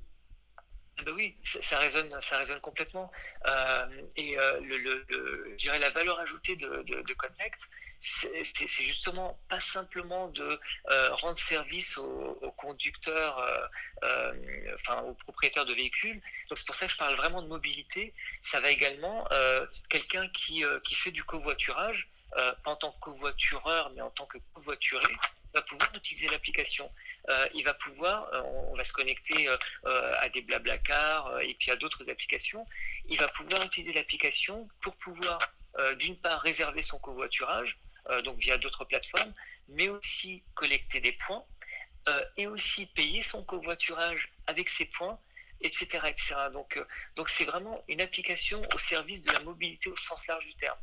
Ah 0.98 1.04
bah 1.06 1.12
oui, 1.16 1.36
ça, 1.44 1.78
résonne, 1.78 2.14
ça 2.22 2.38
résonne 2.38 2.62
complètement. 2.62 3.12
et 4.16 4.36
le, 4.36 4.78
le, 4.78 5.52
je 5.52 5.56
dirais 5.58 5.80
la 5.80 5.90
valeur 5.90 6.18
ajoutée 6.20 6.56
de 6.56 7.14
Connect, 7.14 7.70
c'est 8.02 8.84
justement 8.84 9.40
pas 9.50 9.60
simplement 9.60 10.28
de 10.30 10.60
euh, 10.92 11.16
rendre 11.16 11.38
service 11.38 11.98
aux, 11.98 12.54
conducteurs, 12.58 13.38
euh, 13.40 13.68
euh, 14.04 14.76
enfin 14.76 15.02
aux 15.04 15.14
propriétaires 15.14 15.66
de 15.66 15.74
véhicules. 15.74 16.22
Donc 16.50 16.58
c'est 16.58 16.66
pour 16.66 16.76
ça 16.76 16.86
que 16.86 16.94
je 16.94 16.98
parle 16.98 17.16
vraiment 17.16 17.42
de 17.42 17.48
mobilité. 17.48 18.14
Ça 18.42 18.60
va 18.62 18.70
également 18.70 19.28
quelqu'un 19.90 20.28
qui, 20.30 20.64
qui 20.84 20.96
fait 20.96 21.12
du 21.12 21.24
covoiturage, 21.24 22.10
pas 22.36 22.58
en 22.66 22.76
tant 22.76 22.92
que 22.92 23.00
covoitureur, 23.00 23.92
mais 23.96 24.02
en 24.02 24.12
tant 24.12 24.26
que 24.26 24.38
covoituré, 24.54 25.14
va 25.54 25.62
pouvoir 25.64 25.90
utiliser 25.96 26.28
l'application. 26.30 26.90
il 27.54 27.64
va 27.64 27.74
pouvoir, 27.74 28.30
on, 28.72 28.76
va 28.76 28.86
se 28.86 28.94
connecter 28.94 29.50
à 29.86 30.30
des 30.30 30.42
blablacar 30.42 31.40
et 31.42 31.54
puis 31.56 31.72
à 31.72 31.76
d'autres 31.76 32.10
applications. 32.10 32.66
Il 33.10 33.18
va 33.20 33.28
pouvoir 33.28 33.64
utiliser 33.64 33.94
l'application 33.94 34.68
pour 34.82 34.96
pouvoir, 34.98 35.40
d'une 35.98 36.18
part, 36.18 36.42
réserver 36.42 36.82
son 36.82 37.00
covoiturage, 37.00 37.78
donc 38.24 38.38
via 38.40 38.58
d'autres 38.58 38.86
plateformes, 38.86 39.34
mais 39.70 39.90
aussi 39.90 40.44
collecter 40.56 41.00
des 41.00 41.14
points 41.14 41.46
euh, 42.08 42.26
et 42.38 42.48
aussi 42.48 42.88
payer 42.88 43.22
son 43.24 43.44
covoiturage 43.44 44.32
avec 44.48 44.70
ces 44.70 44.86
points, 44.86 45.20
etc. 45.62 46.00
etc. 46.08 46.36
Donc, 46.52 46.78
euh, 46.78 46.86
donc 47.16 47.30
c'est 47.30 47.44
vraiment 47.44 47.84
une 47.88 48.02
application 48.02 48.62
au 48.74 48.80
service 48.80 49.22
de 49.22 49.32
la 49.32 49.42
mobilité 49.42 49.90
au 49.90 49.96
sens 49.96 50.26
large 50.28 50.46
du 50.46 50.56
terme. 50.56 50.78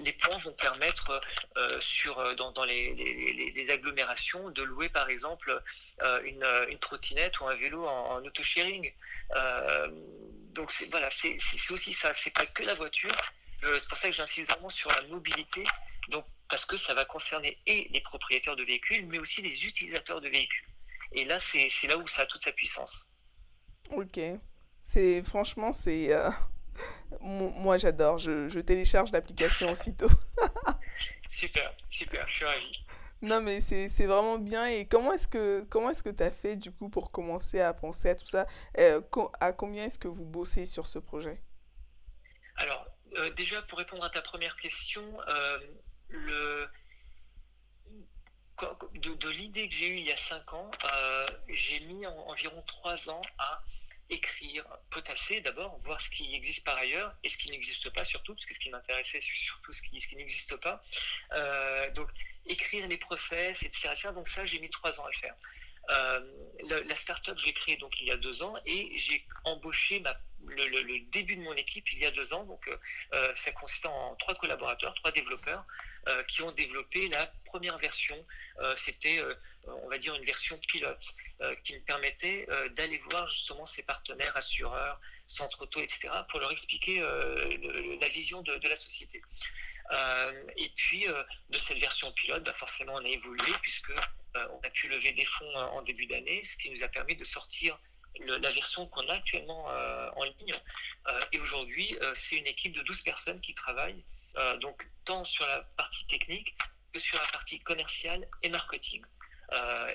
les 0.00 0.14
points 0.14 0.38
vont 0.38 0.54
permettre 0.54 1.20
sur, 1.80 2.34
dans, 2.36 2.64
les, 2.64 3.66
agglomérations 3.70 4.50
de 4.50 4.62
louer 4.62 4.88
par 4.88 5.08
exemple 5.10 5.62
une, 6.24 6.78
trottinette 6.80 7.38
ou 7.40 7.46
un 7.46 7.54
vélo 7.54 7.86
en, 7.86 8.24
auto-sharing. 8.24 8.92
donc 10.56 10.72
voilà, 10.90 11.08
c'est 11.10 11.36
aussi 11.70 11.92
ça, 11.92 12.12
c'est 12.14 12.34
pas 12.34 12.46
que 12.46 12.64
la 12.64 12.74
voiture. 12.74 13.14
C'est 13.60 13.88
pour 13.88 13.98
ça 13.98 14.08
que 14.08 14.16
j'insiste 14.16 14.50
vraiment 14.50 14.70
sur 14.70 14.90
la 14.90 15.02
mobilité 15.02 15.62
donc, 16.08 16.24
parce 16.48 16.64
que 16.64 16.76
ça 16.76 16.94
va 16.94 17.04
concerner 17.04 17.58
et 17.66 17.88
les 17.92 18.00
propriétaires 18.00 18.56
de 18.56 18.64
véhicules, 18.64 19.06
mais 19.06 19.18
aussi 19.18 19.42
les 19.42 19.64
utilisateurs 19.64 20.20
de 20.20 20.28
véhicules. 20.28 20.66
Et 21.12 21.24
là, 21.24 21.38
c'est 21.38 21.86
là 21.86 21.96
où 21.96 22.06
ça 22.06 22.22
a 22.22 22.26
toute 22.26 22.42
sa 22.42 22.52
puissance. 22.52 23.14
Ok. 23.90 24.18
C'est 24.82 25.22
franchement, 25.22 25.72
c'est. 25.72 26.12
Euh, 26.12 26.30
moi, 27.20 27.78
j'adore. 27.78 28.18
Je, 28.18 28.48
je, 28.48 28.60
télécharge 28.60 29.12
l'application 29.12 29.70
aussitôt. 29.72 30.10
super, 31.30 31.72
super, 31.88 32.26
je 32.28 32.34
suis 32.34 32.44
ravi. 32.44 32.84
Non, 33.22 33.40
mais 33.40 33.60
c'est 33.60 34.06
vraiment 34.06 34.38
bien. 34.38 34.66
Et 34.66 34.86
comment 34.86 35.12
est-ce 35.12 35.28
que 35.28 35.64
comment 35.70 35.90
est-ce 35.90 36.02
que 36.02 36.10
tu 36.10 36.22
as 36.24 36.32
fait 36.32 36.56
du 36.56 36.72
coup 36.72 36.88
pour 36.88 37.12
commencer 37.12 37.60
à 37.60 37.72
penser 37.72 38.10
à 38.10 38.14
tout 38.16 38.26
ça? 38.26 38.46
Euh, 38.78 39.00
À 39.40 39.52
combien 39.52 39.84
est-ce 39.84 39.98
que 39.98 40.08
vous 40.08 40.24
bossez 40.24 40.66
sur 40.66 40.88
ce 40.88 40.98
projet? 40.98 41.40
Alors, 42.56 42.84
euh, 43.16 43.30
déjà, 43.30 43.62
pour 43.62 43.78
répondre 43.78 44.04
à 44.04 44.10
ta 44.10 44.22
première 44.22 44.56
question, 44.56 45.02
le, 46.12 46.68
de, 48.94 49.28
l'idée 49.30 49.68
que 49.68 49.74
j'ai 49.74 49.88
eue 49.88 49.98
il 49.98 50.06
y 50.06 50.12
a 50.12 50.16
5 50.16 50.52
ans, 50.52 50.70
euh, 50.92 51.26
j'ai 51.48 51.80
mis 51.80 52.06
environ 52.06 52.62
3 52.66 53.10
ans 53.10 53.22
à 53.38 53.62
écrire, 54.10 54.64
potasser 54.90 55.40
d'abord, 55.40 55.78
voir 55.80 56.00
ce 56.00 56.10
qui 56.10 56.34
existe 56.34 56.64
par 56.64 56.76
ailleurs 56.76 57.14
et 57.24 57.30
ce 57.30 57.36
qui 57.38 57.50
n'existe 57.50 57.88
pas 57.90 58.04
surtout, 58.04 58.34
parce 58.34 58.46
que 58.46 58.54
ce 58.54 58.60
qui 58.60 58.70
m'intéressait, 58.70 59.20
c'est 59.20 59.34
surtout 59.34 59.72
ce 59.72 59.82
qui, 59.82 60.00
ce 60.00 60.08
qui 60.08 60.16
n'existe 60.16 60.56
pas. 60.60 60.82
Euh, 61.32 61.90
donc, 61.92 62.08
écrire 62.46 62.86
les 62.88 62.98
process, 62.98 63.62
etc. 63.62 64.08
Donc 64.14 64.28
ça, 64.28 64.44
j'ai 64.44 64.58
mis 64.58 64.70
3 64.70 65.00
ans 65.00 65.04
à 65.04 65.10
le 65.10 65.18
faire. 65.18 65.34
Euh, 65.90 66.20
la, 66.86 66.96
startup, 66.96 67.36
je 67.36 67.46
l'ai 67.46 67.52
créée 67.52 67.76
donc 67.76 68.00
il 68.00 68.06
y 68.06 68.12
a 68.12 68.16
2 68.16 68.42
ans 68.44 68.54
et 68.66 68.92
j'ai 68.96 69.26
embauché 69.44 69.98
ma 70.00 70.16
le, 70.44 70.98
début 71.10 71.34
de 71.36 71.40
mon 71.40 71.54
équipe 71.54 71.90
il 71.92 71.98
y 71.98 72.06
a 72.06 72.10
deux 72.10 72.32
ans. 72.34 72.44
Donc, 72.44 72.68
ça 73.36 73.52
consistait 73.52 73.88
en 73.88 74.16
trois 74.16 74.34
collaborateurs, 74.34 74.92
trois 74.94 75.12
développeurs 75.12 75.64
euh, 76.08 76.22
qui 76.24 76.42
ont 76.42 76.52
développé 76.52 77.08
la 77.08 77.26
première 77.44 77.78
version. 77.78 78.16
C'était, 78.76 79.20
on 79.66 79.88
va 79.88 79.98
dire, 79.98 80.14
une 80.14 80.24
version 80.24 80.56
pilote 80.58 81.04
qui 81.64 81.74
me 81.74 81.80
permettait 81.80 82.46
d'aller 82.76 82.98
voir 83.10 83.28
justement 83.28 83.66
ces 83.66 83.82
partenaires, 83.84 84.34
assureurs, 84.36 85.00
centres 85.26 85.62
auto, 85.62 85.80
etc., 85.80 86.08
pour 86.28 86.38
leur 86.38 86.52
expliquer 86.52 87.00
la 87.00 88.08
vision 88.08 88.40
de, 88.42 88.68
la 88.68 88.76
société. 88.76 89.20
et 90.56 90.68
puis, 90.76 91.06
de 91.50 91.58
cette 91.58 91.78
version 91.78 92.12
pilote, 92.12 92.44
bah, 92.44 92.54
forcément, 92.54 92.94
on 92.94 93.04
a 93.04 93.08
évolué 93.08 93.52
puisque 93.62 93.92
on 94.34 94.60
a 94.62 94.70
pu 94.70 94.88
lever 94.88 95.12
des 95.12 95.24
fonds 95.24 95.54
en 95.56 95.82
début 95.82 96.06
d'année, 96.06 96.44
ce 96.44 96.56
qui 96.56 96.70
nous 96.70 96.82
a 96.82 96.88
permis 96.88 97.16
de 97.16 97.24
sortir 97.24 97.78
la 98.20 98.52
version 98.52 98.86
qu'on 98.86 99.06
a 99.08 99.14
actuellement 99.14 99.70
euh, 99.70 100.10
en 100.16 100.24
ligne. 100.24 100.54
Euh, 101.08 101.20
et 101.32 101.40
aujourd'hui, 101.40 101.96
euh, 102.02 102.12
c'est 102.14 102.36
une 102.36 102.46
équipe 102.46 102.74
de 102.74 102.82
12 102.82 103.02
personnes 103.02 103.40
qui 103.40 103.54
travaillent, 103.54 104.04
donc 104.60 104.88
tant 105.04 105.24
sur 105.24 105.46
la 105.46 105.62
partie 105.76 106.06
technique 106.06 106.56
que 106.92 106.98
sur 106.98 107.18
la 107.18 107.26
partie 107.28 107.60
commerciale 107.60 108.26
et 108.42 108.48
marketing. 108.50 109.04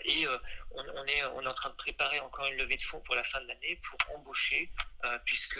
et 0.06 0.28
on, 0.72 1.06
est, 1.06 1.24
on 1.26 1.42
est 1.42 1.48
en 1.48 1.54
train 1.54 1.70
de 1.70 1.76
préparer 1.76 2.20
encore 2.20 2.46
une 2.48 2.58
levée 2.58 2.78
de 2.78 2.82
fonds 2.82 3.00
pour 3.02 3.16
la 3.16 3.24
fin 3.24 3.42
de 3.42 3.48
l'année 3.48 3.76
pour 3.78 4.16
embaucher, 4.16 4.72
puisque, 5.26 5.60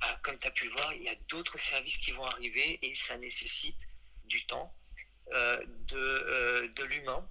bah, 0.00 0.18
comme 0.22 0.38
tu 0.38 0.46
as 0.46 0.50
pu 0.50 0.64
le 0.66 0.70
voir, 0.70 0.92
il 0.94 1.02
y 1.02 1.08
a 1.08 1.14
d'autres 1.28 1.58
services 1.58 1.98
qui 1.98 2.12
vont 2.12 2.24
arriver 2.24 2.78
et 2.82 2.94
ça 2.94 3.16
nécessite 3.18 3.78
du 4.24 4.46
temps, 4.46 4.74
de, 5.32 6.84
l'humain 6.84 7.28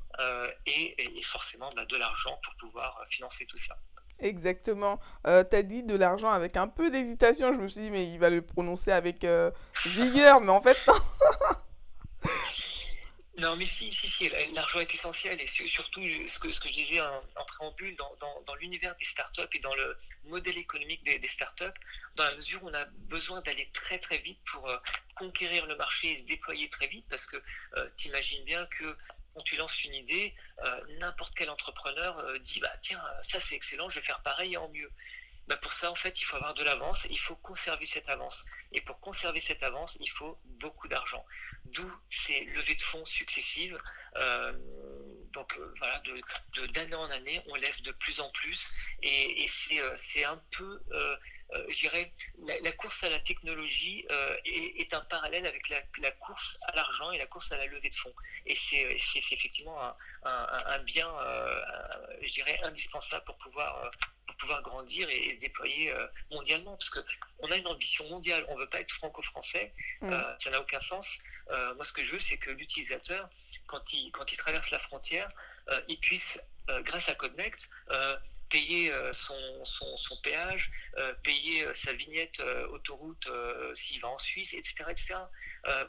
et, 0.66 1.20
et, 1.20 1.24
forcément 1.24 1.72
bah, 1.76 1.86
de 1.86 1.98
l'argent 1.98 2.39
pour 2.44 2.56
pouvoir 2.58 3.06
financer 3.10 3.46
tout 3.48 3.58
ça. 3.58 3.78
Exactement. 4.19 4.99
Euh, 5.28 5.43
t'as 5.43 5.63
dit 5.63 5.84
de 5.84 5.95
l'argent 5.95 6.30
avec 6.30 6.58
un 6.58 6.67
peu 6.67 6.89
d'hésitation. 6.89 7.54
Je 7.54 7.60
me 7.60 7.67
suis 7.67 7.82
dit, 7.82 7.91
mais 7.91 8.06
il 8.08 8.19
va 8.19 8.30
le 8.30 8.41
prononcer 8.41 8.91
avec 8.91 9.23
euh, 9.23 9.52
vigueur, 9.86 10.41
mais 10.41 10.52
en 10.52 10.62
fait, 10.62 10.78
non. 10.88 10.93
non, 13.39 13.56
mais 13.58 13.65
si, 13.65 13.91
si, 13.91 14.08
si, 14.08 14.32
l'argent 14.54 14.80
est 14.80 14.93
essentiel 14.93 15.41
et 15.41 15.47
surtout 15.47 16.02
ce 16.02 16.39
que, 16.39 16.54
ce 16.54 16.60
que 16.60 16.69
je 16.69 16.73
disais 16.73 17.02
en, 17.02 17.45
préambule 17.47 17.95
dans, 17.97 18.15
dans, 18.45 18.56
l'univers 18.56 18.95
des 18.97 19.06
startups 19.06 19.41
et 19.54 19.60
dans 19.60 19.76
le 19.76 19.97
modèle 20.26 20.58
économique 20.58 21.04
des, 21.04 21.28
startups, 21.28 21.65
dans 22.15 22.23
la 22.23 22.36
mesure 22.36 22.63
où 22.63 22.69
on 22.69 22.73
a 22.73 22.86
besoin 23.10 23.41
d'aller 23.41 23.69
très 23.73 23.99
très 23.99 24.19
vite 24.19 24.39
pour 24.45 24.69
euh, 24.69 24.78
conquérir 25.17 25.65
le 25.65 25.76
marché 25.76 26.12
et 26.12 26.17
se 26.17 26.23
déployer 26.23 26.69
très 26.69 26.88
vite 26.88 27.06
parce 27.10 27.26
que 27.26 27.38
tu 27.97 28.08
imagines 28.08 28.45
bien 28.45 28.65
que 28.67 28.95
quand 29.34 29.41
tu 29.41 29.56
lances 29.56 29.84
une 29.84 29.93
idée, 29.93 30.34
euh, 30.63 30.82
n'importe 31.00 31.34
quel 31.36 31.50
entrepreneur 31.50 32.17
euh, 32.19 32.39
dit 32.39 32.60
bah 32.60 32.74
tiens 32.82 33.02
ça 33.22 33.39
c'est 33.39 33.56
excellent, 33.56 33.89
je 33.89 34.00
vais 34.00 34.06
faire 34.06 34.22
pareil 34.22 34.54
et 34.54 34.58
en 34.58 34.69
mieux. 34.69 34.91
Bah, 35.48 35.58
pour 35.58 35.74
ça 35.74 35.91
en 35.91 35.96
fait 35.96 36.22
il 36.22 36.24
faut 36.24 36.38
avoir 36.38 36.54
de 36.54 36.63
l'avance, 36.63 37.06
il 37.10 37.19
faut 37.19 37.36
conserver 37.36 37.86
cette 37.86 38.10
avance. 38.10 38.46
Et 38.72 38.82
pour 38.82 39.00
conserver 39.00 39.41
cette 39.41 39.62
avance, 39.63 39.98
il 40.00 40.10
faut 40.10 40.38
beaucoup 40.46 40.88
d'argent. 40.88 41.26
D'où 41.65 41.91
ces 42.10 42.46
levées 42.46 42.76
de 42.76 42.82
fonds 42.82 43.06
successives. 43.06 43.78
Euh, 44.15 44.54
donc 45.34 45.58
voilà, 45.80 46.02
d'année 46.74 46.96
en 46.96 47.10
année, 47.10 47.41
on 47.48 47.56
lève 47.56 47.82
de 47.82 47.91
plus 47.91 48.19
en 48.19 48.30
plus. 48.32 48.72
Et, 49.02 49.48
c'est, 49.98 50.24
un 50.24 50.41
peu 50.52 50.82
euh, 51.56 51.66
je 51.70 51.82
dirais, 51.82 52.12
la, 52.63 52.72
course 52.72 53.04
à 53.04 53.10
la 53.10 53.20
technologie 53.20 54.06
euh, 54.12 54.36
est, 54.46 54.94
un 54.94 55.02
parallèle 55.02 55.46
avec 55.46 55.70
la, 55.70 56.12
course 56.12 56.60
à 56.68 56.76
l'argent 56.76 57.12
et 57.12 57.18
la 57.18 57.26
course 57.26 57.52
à 57.52 57.58
la 57.58 57.66
levée 57.66 57.89
de 57.89 57.96
fonds. 57.96 58.13
Et 58.46 58.56
c'est 58.56 58.98
effectivement 59.32 59.78
un, 60.24 60.80
bien, 60.80 61.10
euh, 61.10 61.62
je 62.22 62.34
dirais, 62.34 62.60
indispensable 62.63 63.26
pour 63.26 63.38
pouvoir, 63.38 63.92
pouvoir 64.38 64.62
grandir 64.62 65.10
et, 65.10 65.36
se 65.36 65.39
déployer 65.39 65.94
mondialement. 66.32 66.76
Parce 66.78 66.89
qu'on 66.89 67.52
a 67.52 67.56
une 67.56 67.68
ambition 67.68 68.08
mondiale, 68.10 68.46
on 68.50 68.56
ne 68.56 68.62
veut 68.62 68.70
pas 68.70 68.80
être 68.80 68.92
franco-français, 68.92 69.74
mmh. 70.02 70.12
ça 70.39 70.50
n'a 70.50 70.60
aucun 70.60 70.82
sens. 70.82 71.20
moi, 71.50 71.84
ce 71.84 71.94
que 71.94 72.04
je 72.04 72.12
veux, 72.12 72.20
c'est 72.20 72.38
que 72.38 72.52
l'utilisateur, 72.52 73.30
quand 73.68 73.94
il, 73.94 74.12
quand 74.12 74.32
il 74.32 74.38
traverse 74.38 74.72
la 74.72 74.80
frontière, 74.80 75.30
il 75.88 76.00
puisse, 76.00 76.50
grâce 76.68 77.10
à 77.10 77.16
Connect, 77.16 77.70
payer 78.54 78.92
euh, 78.92 79.12
son, 79.13 79.34
son, 79.66 80.16
péage, 80.22 80.72
euh, 81.00 81.12
payer 81.24 81.66
euh, 81.66 81.74
sa 81.74 81.92
vignette 81.92 82.39
autoroute 82.72 83.28
s'il 83.74 84.00
va 84.00 84.10
en 84.10 84.18
Suisse, 84.20 84.54
etc. 84.54 84.86
etc. 84.89 85.16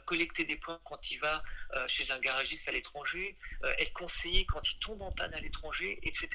collecter 0.05 0.45
des 0.45 0.55
points 0.55 0.79
quand 0.83 1.11
il 1.11 1.19
va 1.19 1.43
chez 1.87 2.11
un 2.11 2.19
garagiste 2.19 2.67
à 2.67 2.71
l'étranger, 2.71 3.37
être 3.77 3.93
conseillé 3.93 4.45
quand 4.45 4.67
il 4.71 4.79
tombe 4.79 5.01
en 5.01 5.11
panne 5.11 5.33
à 5.33 5.39
l'étranger, 5.39 5.99
etc. 6.03 6.29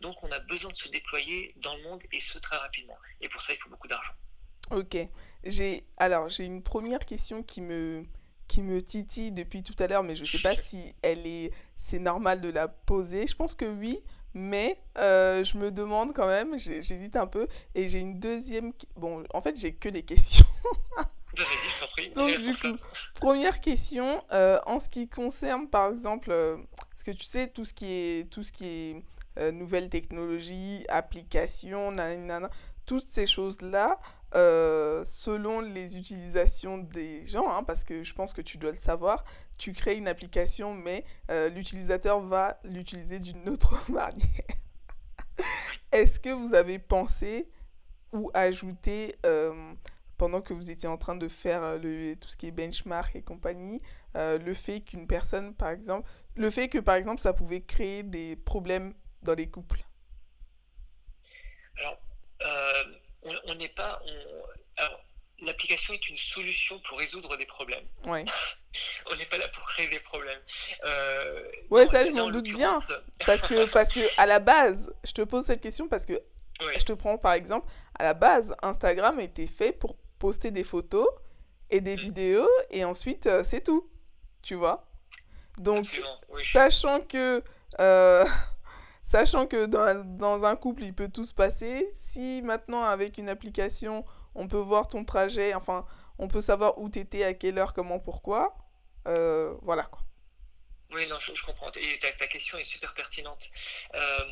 Donc 0.00 0.22
on 0.22 0.30
a 0.30 0.38
besoin 0.40 0.70
de 0.70 0.76
se 0.76 0.88
déployer 0.88 1.54
dans 1.58 1.76
le 1.76 1.82
monde 1.84 2.02
et 2.12 2.20
ce 2.20 2.38
très 2.38 2.56
rapidement. 2.56 2.98
Et 3.20 3.28
pour 3.28 3.40
ça, 3.40 3.52
il 3.54 3.58
faut 3.58 3.70
beaucoup 3.70 3.88
d'argent. 3.88 4.12
Ok. 4.70 4.96
J'ai 5.44 5.84
alors 5.96 6.28
j'ai 6.28 6.44
une 6.44 6.62
première 6.62 7.06
question 7.06 7.42
qui 7.42 7.60
me 7.62 8.04
qui 8.50 8.62
me 8.62 8.82
titille 8.82 9.30
depuis 9.30 9.62
tout 9.62 9.76
à 9.78 9.86
l'heure, 9.86 10.02
mais 10.02 10.16
je 10.16 10.22
ne 10.22 10.26
sais 10.26 10.40
pas 10.40 10.56
si 10.56 10.92
elle 11.02 11.24
est, 11.24 11.52
c'est 11.76 12.00
normal 12.00 12.40
de 12.40 12.48
la 12.48 12.66
poser. 12.66 13.28
Je 13.28 13.36
pense 13.36 13.54
que 13.54 13.64
oui, 13.64 14.00
mais 14.34 14.78
euh, 14.98 15.44
je 15.44 15.56
me 15.56 15.70
demande 15.70 16.12
quand 16.12 16.26
même, 16.26 16.58
j'hésite 16.58 17.16
un 17.16 17.26
peu, 17.26 17.48
et 17.74 17.88
j'ai 17.88 17.98
une 17.98 18.20
deuxième. 18.20 18.72
Bon, 18.96 19.24
en 19.32 19.40
fait, 19.40 19.56
j'ai 19.58 19.74
que 19.74 19.88
des 19.88 20.02
questions. 20.02 20.46
Donc, 22.14 22.38
du 22.40 22.52
coup, 22.52 22.76
première 23.14 23.60
question, 23.60 24.22
euh, 24.32 24.58
en 24.66 24.78
ce 24.78 24.88
qui 24.88 25.08
concerne, 25.08 25.68
par 25.68 25.90
exemple, 25.90 26.30
euh, 26.30 26.56
ce 26.94 27.04
que 27.04 27.10
tu 27.10 27.24
sais, 27.24 27.48
tout 27.48 27.64
ce 27.64 27.72
qui 27.72 27.86
est, 27.92 28.30
tout 28.30 28.42
ce 28.42 28.52
qui 28.52 28.66
est 28.66 29.04
euh, 29.38 29.52
nouvelles 29.52 29.88
technologies, 29.88 30.84
applications, 30.88 31.92
nanana, 31.92 32.50
toutes 32.84 33.06
ces 33.10 33.26
choses-là, 33.26 33.98
selon 34.32 35.60
les 35.60 35.96
utilisations 35.96 36.78
des 36.78 37.26
gens, 37.26 37.48
hein, 37.48 37.62
parce 37.62 37.84
que 37.84 38.02
je 38.02 38.12
pense 38.14 38.32
que 38.32 38.42
tu 38.42 38.58
dois 38.58 38.70
le 38.70 38.76
savoir, 38.76 39.24
tu 39.60 39.72
crées 39.72 39.96
une 39.96 40.08
application, 40.08 40.74
mais 40.74 41.04
euh, 41.30 41.50
l'utilisateur 41.50 42.20
va 42.20 42.58
l'utiliser 42.64 43.18
d'une 43.20 43.48
autre 43.48 43.78
manière. 43.90 44.26
Est-ce 45.92 46.18
que 46.18 46.30
vous 46.30 46.54
avez 46.54 46.78
pensé 46.78 47.48
ou 48.12 48.30
ajouté, 48.34 49.14
pendant 50.18 50.40
que 50.40 50.52
vous 50.52 50.70
étiez 50.70 50.88
en 50.88 50.98
train 50.98 51.14
de 51.14 51.28
faire 51.28 51.78
le, 51.78 52.14
tout 52.14 52.28
ce 52.28 52.36
qui 52.36 52.48
est 52.48 52.50
benchmark 52.50 53.14
et 53.14 53.22
compagnie, 53.22 53.80
le 54.14 54.52
fait 54.52 54.80
qu'une 54.80 55.06
personne, 55.06 55.54
par 55.54 55.68
exemple, 55.68 56.10
le 56.34 56.50
fait 56.50 56.68
que, 56.68 56.78
par 56.78 56.96
exemple, 56.96 57.20
ça 57.20 57.32
pouvait 57.32 57.60
créer 57.60 58.02
des 58.02 58.34
problèmes 58.34 58.94
dans 59.22 59.34
les 59.34 59.48
couples? 59.48 59.84
Alors, 61.78 61.98
euh, 62.42 63.32
on 63.46 63.54
n'est 63.54 63.68
pas. 63.68 64.00
L'application 65.42 65.94
est 65.94 66.08
une 66.08 66.18
solution 66.18 66.78
pour 66.80 66.98
résoudre 66.98 67.36
des 67.36 67.46
problèmes. 67.46 67.84
Ouais. 68.04 68.24
on 69.10 69.16
n'est 69.16 69.26
pas 69.26 69.38
là 69.38 69.48
pour 69.48 69.64
créer 69.68 69.88
des 69.88 70.00
problèmes. 70.00 70.40
Euh, 70.84 71.42
ouais, 71.70 71.86
ça, 71.86 72.04
je 72.04 72.10
m'en 72.12 72.30
doute 72.30 72.44
bien. 72.44 72.72
Parce 73.26 73.46
que, 73.46 73.66
parce 73.66 73.92
que, 73.92 74.00
à 74.16 74.26
la 74.26 74.38
base, 74.38 74.92
je 75.04 75.12
te 75.12 75.22
pose 75.22 75.44
cette 75.44 75.60
question 75.60 75.88
parce 75.88 76.06
que 76.06 76.20
je 76.60 76.84
te 76.84 76.92
prends 76.92 77.18
par 77.18 77.32
exemple, 77.32 77.70
à 77.98 78.04
la 78.04 78.14
base, 78.14 78.54
Instagram 78.62 79.20
était 79.20 79.46
fait 79.46 79.72
pour 79.72 79.96
poster 80.18 80.50
des 80.50 80.64
photos 80.64 81.06
et 81.70 81.80
des 81.80 81.96
mm. 81.96 82.00
vidéos 82.00 82.48
et 82.70 82.84
ensuite, 82.84 83.26
euh, 83.26 83.44
c'est 83.44 83.62
tout. 83.62 83.88
Tu 84.42 84.54
vois 84.54 84.88
Donc, 85.58 85.86
sachant 86.52 87.00
que. 87.00 87.42
Euh, 87.78 88.24
Sachant 89.02 89.48
que 89.48 89.66
dans, 89.66 90.04
dans, 90.04 90.44
un 90.44 90.54
couple, 90.54 90.84
il 90.84 90.94
peut 90.94 91.08
tout 91.08 91.24
se 91.24 91.34
passer. 91.34 91.90
Si 91.92 92.42
maintenant, 92.42 92.84
avec 92.84 93.18
une 93.18 93.28
application, 93.28 94.04
on 94.40 94.48
peut 94.48 94.56
voir 94.56 94.88
ton 94.88 95.04
trajet, 95.04 95.52
enfin, 95.54 95.86
on 96.18 96.26
peut 96.26 96.40
savoir 96.40 96.78
où 96.78 96.88
tu 96.88 96.98
étais, 96.98 97.24
à 97.24 97.34
quelle 97.34 97.58
heure, 97.58 97.74
comment, 97.74 98.00
pourquoi, 98.00 98.56
euh, 99.06 99.54
voilà 99.60 99.82
quoi. 99.84 100.00
Oui, 100.92 101.06
non, 101.06 101.20
je, 101.20 101.44
comprends. 101.44 101.70
Ta, 101.70 102.26
question 102.26 102.58
est 102.58 102.64
super 102.64 102.94
pertinente. 102.94 103.50
Euh, 103.94 104.24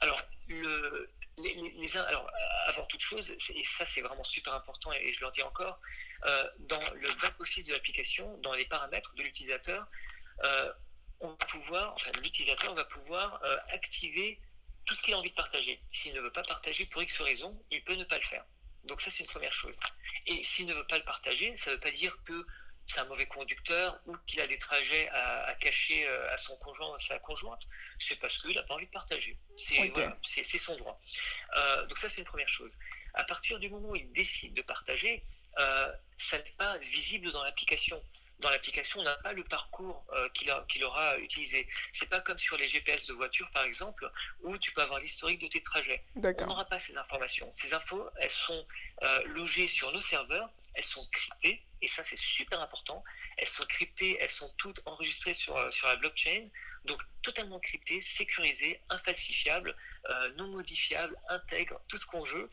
alors, 0.00 0.20
le, 0.48 1.10
les, 1.36 1.96
alors, 1.96 2.28
avant 2.66 2.86
toute 2.86 3.02
chose, 3.02 3.30
et 3.30 3.64
ça 3.64 3.84
c'est 3.84 4.00
vraiment 4.00 4.24
super 4.24 4.54
important, 4.54 4.90
et, 4.94 5.12
je 5.12 5.20
leur 5.20 5.30
dis 5.30 5.42
encore, 5.42 5.78
euh, 6.24 6.48
dans 6.60 6.82
le 6.94 7.08
back-office 7.20 7.66
de 7.66 7.72
l'application, 7.72 8.38
dans 8.38 8.54
les 8.54 8.64
paramètres 8.64 9.14
de 9.16 9.22
l'utilisateur, 9.22 9.86
on 11.20 11.36
pouvoir, 11.36 11.92
enfin 11.94 12.10
l'utilisateur 12.22 12.74
va 12.74 12.84
pouvoir 12.84 13.40
activer 13.68 14.40
tout 14.86 14.94
ce 14.94 15.02
qu'il 15.02 15.14
a 15.14 15.18
envie 15.18 15.30
de 15.30 15.34
partager. 15.34 15.80
S'il 15.90 16.14
ne 16.14 16.20
veut 16.20 16.32
pas 16.32 16.42
partager 16.42 16.86
pour 16.86 17.02
X 17.02 17.20
raison, 17.20 17.62
il 17.70 17.84
peut 17.84 17.94
ne 17.94 18.04
pas 18.04 18.16
le 18.16 18.24
faire. 18.24 18.44
Donc 18.84 19.00
ça 19.00 19.10
c'est 19.10 19.22
une 19.22 19.28
première 19.28 19.52
chose. 19.52 19.78
Et 20.26 20.42
s'il 20.44 20.66
ne 20.66 20.74
veut 20.74 20.86
pas 20.86 20.98
le 20.98 21.04
partager, 21.04 21.54
ça 21.56 21.70
ne 21.70 21.74
veut 21.74 21.80
pas 21.80 21.90
dire 21.90 22.16
que 22.24 22.46
c'est 22.86 23.00
un 23.00 23.04
mauvais 23.06 23.26
conducteur 23.26 24.00
ou 24.06 24.16
qu'il 24.26 24.40
a 24.40 24.46
des 24.46 24.58
trajets 24.58 25.08
à, 25.10 25.54
cacher 25.60 26.06
euh, 26.08 26.32
à 26.32 26.36
son 26.36 26.56
conjoint 26.56 26.90
ou 26.90 26.94
à 26.94 26.98
sa 26.98 27.18
conjointe. 27.20 27.62
C'est 27.98 28.16
parce 28.16 28.38
qu'il 28.38 28.54
n'a 28.54 28.62
pas 28.64 28.74
envie 28.74 28.86
de 28.86 28.90
partager. 28.90 29.38
C'est 29.56 30.58
son 30.58 30.76
droit. 30.76 31.00
Euh, 31.56 31.86
donc 31.86 31.98
ça 31.98 32.08
c'est 32.08 32.22
une 32.22 32.26
première 32.26 32.48
chose. 32.48 32.76
À 33.14 33.24
partir 33.24 33.58
du 33.60 33.70
moment 33.70 33.90
où 33.90 33.96
il 33.96 34.10
décide 34.12 34.54
de 34.54 34.62
partager, 34.62 35.24
ça 35.56 36.38
n'est 36.38 36.54
pas 36.56 36.78
visible 36.78 37.30
dans 37.30 37.44
l'application 37.44 38.02
dans 38.42 38.50
l'application, 38.50 39.00
on 39.00 39.04
n'a 39.04 39.14
pas 39.16 39.32
le 39.32 39.44
parcours 39.44 40.04
euh, 40.14 40.28
qu'il 40.30 40.84
aura 40.84 41.18
utilisé. 41.18 41.66
C'est 41.92 42.08
pas 42.08 42.20
comme 42.20 42.38
sur 42.38 42.56
les 42.56 42.68
GPS 42.68 43.06
de 43.06 43.14
voiture, 43.14 43.48
par 43.50 43.64
exemple, 43.64 44.10
où 44.42 44.58
tu 44.58 44.72
peux 44.72 44.82
avoir 44.82 45.00
l'historique 45.00 45.40
de 45.40 45.46
tes 45.46 45.62
trajets. 45.62 46.04
On 46.16 46.46
n'aura 46.46 46.64
pas 46.64 46.78
ces 46.78 46.96
informations. 46.96 47.50
Ces 47.54 47.72
infos, 47.72 48.04
elles 48.18 48.30
sont 48.30 48.66
euh, 49.04 49.22
logées 49.26 49.68
sur 49.68 49.92
nos 49.92 50.00
serveurs, 50.00 50.50
elles 50.74 50.84
sont 50.84 51.06
cryptées, 51.10 51.62
et 51.82 51.88
ça 51.88 52.02
c'est 52.02 52.18
super 52.18 52.60
important. 52.60 53.04
Elles 53.36 53.48
sont 53.48 53.64
cryptées, 53.66 54.16
elles 54.20 54.30
sont 54.30 54.52
toutes 54.56 54.80
enregistrées 54.86 55.34
sur, 55.34 55.56
euh, 55.56 55.70
sur 55.70 55.86
la 55.86 55.96
blockchain, 55.96 56.48
donc 56.84 57.00
totalement 57.22 57.60
cryptées, 57.60 58.02
sécurisées, 58.02 58.80
infalsifiables, 58.90 59.76
non 60.36 60.48
modifiables, 60.48 61.16
intègres, 61.28 61.80
tout 61.86 61.96
ce 61.96 62.04
qu'on 62.06 62.24
veut, 62.24 62.50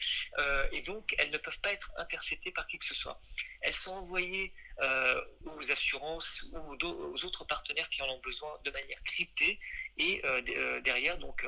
et 0.71 0.81
donc 0.81 1.15
elles 1.17 1.31
ne 1.31 1.39
peuvent 1.39 1.59
pas 1.61 1.73
être 1.73 1.91
interceptées 1.97 2.51
par 2.51 2.67
qui 2.67 2.77
que 2.77 2.85
ce 2.85 2.93
soit. 2.93 3.19
Elles 3.61 3.73
sont 3.73 3.89
envoyées 3.89 4.53
euh, 4.81 5.21
aux 5.57 5.71
assurances 5.71 6.47
ou 6.53 6.85
aux 6.85 7.25
autres 7.25 7.43
partenaires 7.43 7.89
qui 7.89 8.01
en 8.01 8.07
ont 8.07 8.19
besoin 8.19 8.57
de 8.63 8.71
manière 8.71 9.01
cryptée. 9.03 9.59
Et 9.97 10.21
euh, 10.23 10.41
euh, 10.57 10.81
derrière, 10.81 11.17
donc, 11.17 11.45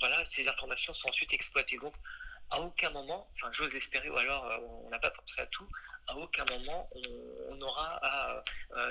voilà, 0.00 0.24
ces 0.24 0.48
informations 0.48 0.92
sont 0.92 1.08
ensuite 1.08 1.32
exploitées. 1.32 1.78
Donc, 1.78 1.94
à 2.50 2.60
aucun 2.60 2.90
moment, 2.90 3.30
enfin, 3.36 3.48
j'ose 3.52 3.76
espérer, 3.76 4.10
ou 4.10 4.16
alors 4.16 4.44
on 4.84 4.90
n'a 4.90 4.98
pas 4.98 5.10
pensé 5.10 5.40
à 5.40 5.46
tout, 5.46 5.68
à 6.08 6.16
aucun 6.16 6.44
moment 6.50 6.90
on, 6.96 7.00
on 7.50 7.60
aura 7.60 8.00
à 8.02 8.42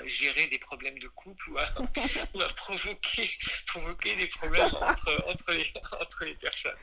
gérer 0.06 0.46
des 0.46 0.58
problèmes 0.58 0.98
de 0.98 1.08
couple 1.08 1.50
ou 1.50 1.58
à, 1.58 2.48
provoquer, 2.56 3.30
provoquer, 3.66 4.16
des 4.16 4.28
problèmes 4.28 4.74
entre, 4.74 5.28
entre, 5.28 5.52
les, 5.52 5.70
entre 6.00 6.24
les 6.24 6.34
personnes. 6.36 6.78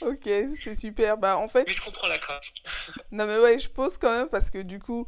Ok, 0.00 0.24
c'est 0.62 0.74
super. 0.74 1.18
Bah, 1.18 1.36
en 1.36 1.48
fait... 1.48 1.64
Mais 1.66 1.74
je 1.74 1.82
comprends 1.82 2.08
la 2.08 2.16
crainte. 2.16 2.46
non 3.10 3.26
mais 3.26 3.38
ouais, 3.38 3.58
je 3.58 3.68
pose 3.68 3.98
quand 3.98 4.16
même 4.16 4.30
parce 4.30 4.48
que 4.48 4.62
du 4.62 4.78
coup, 4.78 5.06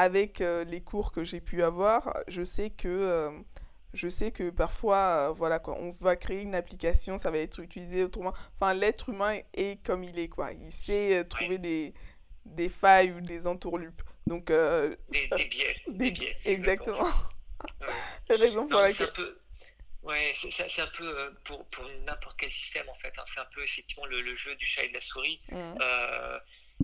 avec 0.00 0.40
euh, 0.40 0.64
les 0.64 0.80
cours 0.80 1.12
que 1.12 1.24
j'ai 1.24 1.42
pu 1.42 1.62
avoir, 1.62 2.16
je 2.26 2.42
sais 2.42 2.70
que, 2.70 2.88
euh, 2.88 3.30
je 3.92 4.08
sais 4.08 4.32
que 4.32 4.48
parfois, 4.48 4.96
euh, 4.96 5.32
voilà, 5.32 5.58
quoi, 5.58 5.76
on 5.78 5.90
va 5.90 6.16
créer 6.16 6.40
une 6.40 6.54
application, 6.54 7.18
ça 7.18 7.30
va 7.30 7.36
être 7.36 7.60
utilisé 7.60 8.04
autrement. 8.04 8.32
Enfin, 8.58 8.72
l'être 8.72 9.10
humain 9.10 9.38
est 9.52 9.84
comme 9.84 10.02
il 10.02 10.18
est, 10.18 10.28
quoi. 10.28 10.52
Il 10.52 10.72
sait 10.72 11.22
trouver 11.28 11.58
des, 11.58 11.92
des 12.46 12.70
failles 12.70 13.12
ou 13.12 13.20
des 13.20 13.46
entourlupes. 13.46 14.00
Donc, 14.26 14.46
des, 14.46 14.96
des, 15.10 15.44
biais. 15.44 15.76
Des, 15.88 16.10
biais. 16.10 16.36
Exactement. 16.46 17.08
Ouais. 18.30 18.36
raison 18.36 18.66
pour 18.66 18.80
laquelle... 18.80 19.10
Ouais, 20.02 20.32
c'est 20.34 20.80
un 20.80 20.86
peu 20.96 21.14
pour, 21.44 21.62
pour 21.66 21.84
n'importe 22.06 22.40
quel 22.40 22.50
système 22.50 22.88
en 22.88 22.94
fait. 22.94 23.12
Hein. 23.18 23.22
C'est 23.26 23.40
un 23.40 23.48
peu 23.54 23.62
effectivement 23.62 24.06
le, 24.06 24.22
le, 24.22 24.34
jeu 24.34 24.56
du 24.56 24.64
chat 24.64 24.84
et 24.84 24.88
de 24.88 24.94
la 24.94 25.00
souris. 25.02 25.42
Mmh 25.50 25.74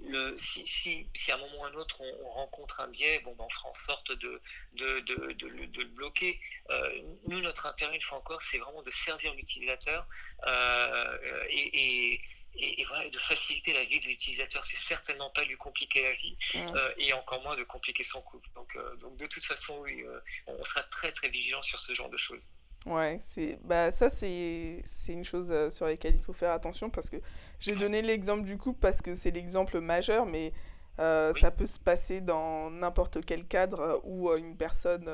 le, 0.05 0.37
si, 0.37 0.61
si, 0.67 1.07
si, 1.15 1.33
à 1.33 1.37
un 1.37 1.39
moment 1.39 1.61
ou 1.61 1.65
à 1.65 1.69
un 1.69 1.75
autre 1.75 2.01
on, 2.01 2.29
rencontre 2.31 2.81
un 2.81 2.89
biais, 2.89 3.21
bon, 3.25 3.35
ben, 3.37 3.45
on 3.45 3.51
fera 3.51 3.69
en 3.69 3.75
sorte 3.75 4.13
de, 4.13 4.41
de, 4.75 5.01
de, 5.01 5.33
de 5.33 5.49
le 5.49 5.85
bloquer. 5.87 6.41
Euh, 6.71 7.03
nous, 7.29 7.41
notre 7.41 7.67
intérêt, 7.67 7.95
une 7.95 8.03
fois 8.03 8.19
encore, 8.19 8.43
c'est 8.43 8.59
vraiment 8.59 8.83
de 8.83 8.91
servir 8.91 9.35
l'utilisateur 9.35 10.07
euh, 10.47 11.19
et, 11.51 12.13
et 12.13 12.21
et, 12.59 12.87
voilà, 12.87 13.07
de 13.11 13.19
faciliter 13.19 13.75
la 13.75 13.85
vie 13.85 14.01
de 14.01 14.07
l'utilisateur. 14.07 14.65
C'est 14.65 14.79
certainement 14.79 15.29
pas 15.29 15.45
lui 15.45 15.57
compliquer 15.57 16.03
la 16.03 16.15
vie 16.15 16.39
euh, 16.55 16.95
et 16.97 17.13
encore 17.13 17.43
moins 17.43 17.55
de 17.55 17.65
compliquer 17.65 18.03
son 18.03 18.23
couple. 18.23 18.49
Donc, 18.55 18.75
donc 18.99 19.15
de 19.19 19.27
toute 19.27 19.45
façon, 19.45 19.79
oui, 19.81 20.03
on 20.47 20.65
sera 20.65 20.83
très 20.85 21.13
très 21.13 21.29
vigilant 21.29 21.61
sur 21.61 21.79
ce 21.79 21.95
genre 21.95 22.09
de 22.09 22.17
choses. 22.17 22.49
Ouais, 22.87 23.19
c'est 23.21 23.59
bah 23.65 23.91
ça 23.91 24.09
c'est 24.11 24.81
c'est 24.85 25.13
une 25.13 25.25
chose 25.25 25.49
euh, 25.51 25.71
sur 25.71 25.87
laquelle 25.87 26.15
il 26.15 26.21
faut 26.21 26.33
faire 26.33 26.53
attention 26.53 26.89
parce 26.89 27.11
que 27.11 27.17
j'ai 27.59 27.75
donné 27.75 28.01
l'exemple 28.01 28.45
du 28.45 28.57
couple 28.57 28.79
parce 28.79 29.03
que 29.03 29.17
c'est 29.17 29.33
l'exemple 29.33 29.81
majeur 29.81 30.25
mais 30.25 30.53
euh, 31.01 31.33
ça 31.33 31.51
peut 31.51 31.67
se 31.67 31.81
passer 31.81 32.21
dans 32.21 32.71
n'importe 32.71 33.25
quel 33.25 33.45
cadre 33.45 33.81
euh, 33.81 33.99
où 34.05 34.33
une 34.37 34.57
personne 34.57 35.11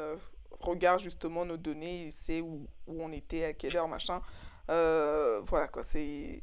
regarde 0.61 1.01
justement 1.01 1.47
nos 1.47 1.57
données 1.57 2.09
et 2.09 2.11
sait 2.11 2.43
où, 2.43 2.69
où 2.87 3.03
on 3.03 3.11
était, 3.11 3.45
à 3.47 3.53
quelle 3.55 3.77
heure, 3.77 3.89
machin. 3.89 4.21
voilà 4.69 5.69
quoi, 5.73 5.83
c'est 5.83 6.43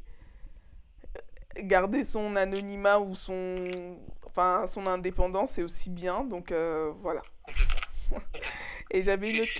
garder 1.58 2.04
son 2.04 2.36
anonymat 2.36 3.00
ou 3.00 3.14
son 3.14 3.54
enfin 4.26 4.66
son 4.66 4.88
indépendance 4.88 5.52
c'est 5.52 5.64
aussi 5.64 5.92
bien 5.92 6.24
donc 6.24 6.52
voilà. 6.52 7.22
Et 8.92 9.04
j'avais 9.04 9.32
une 9.32 9.42
autre... 9.42 9.52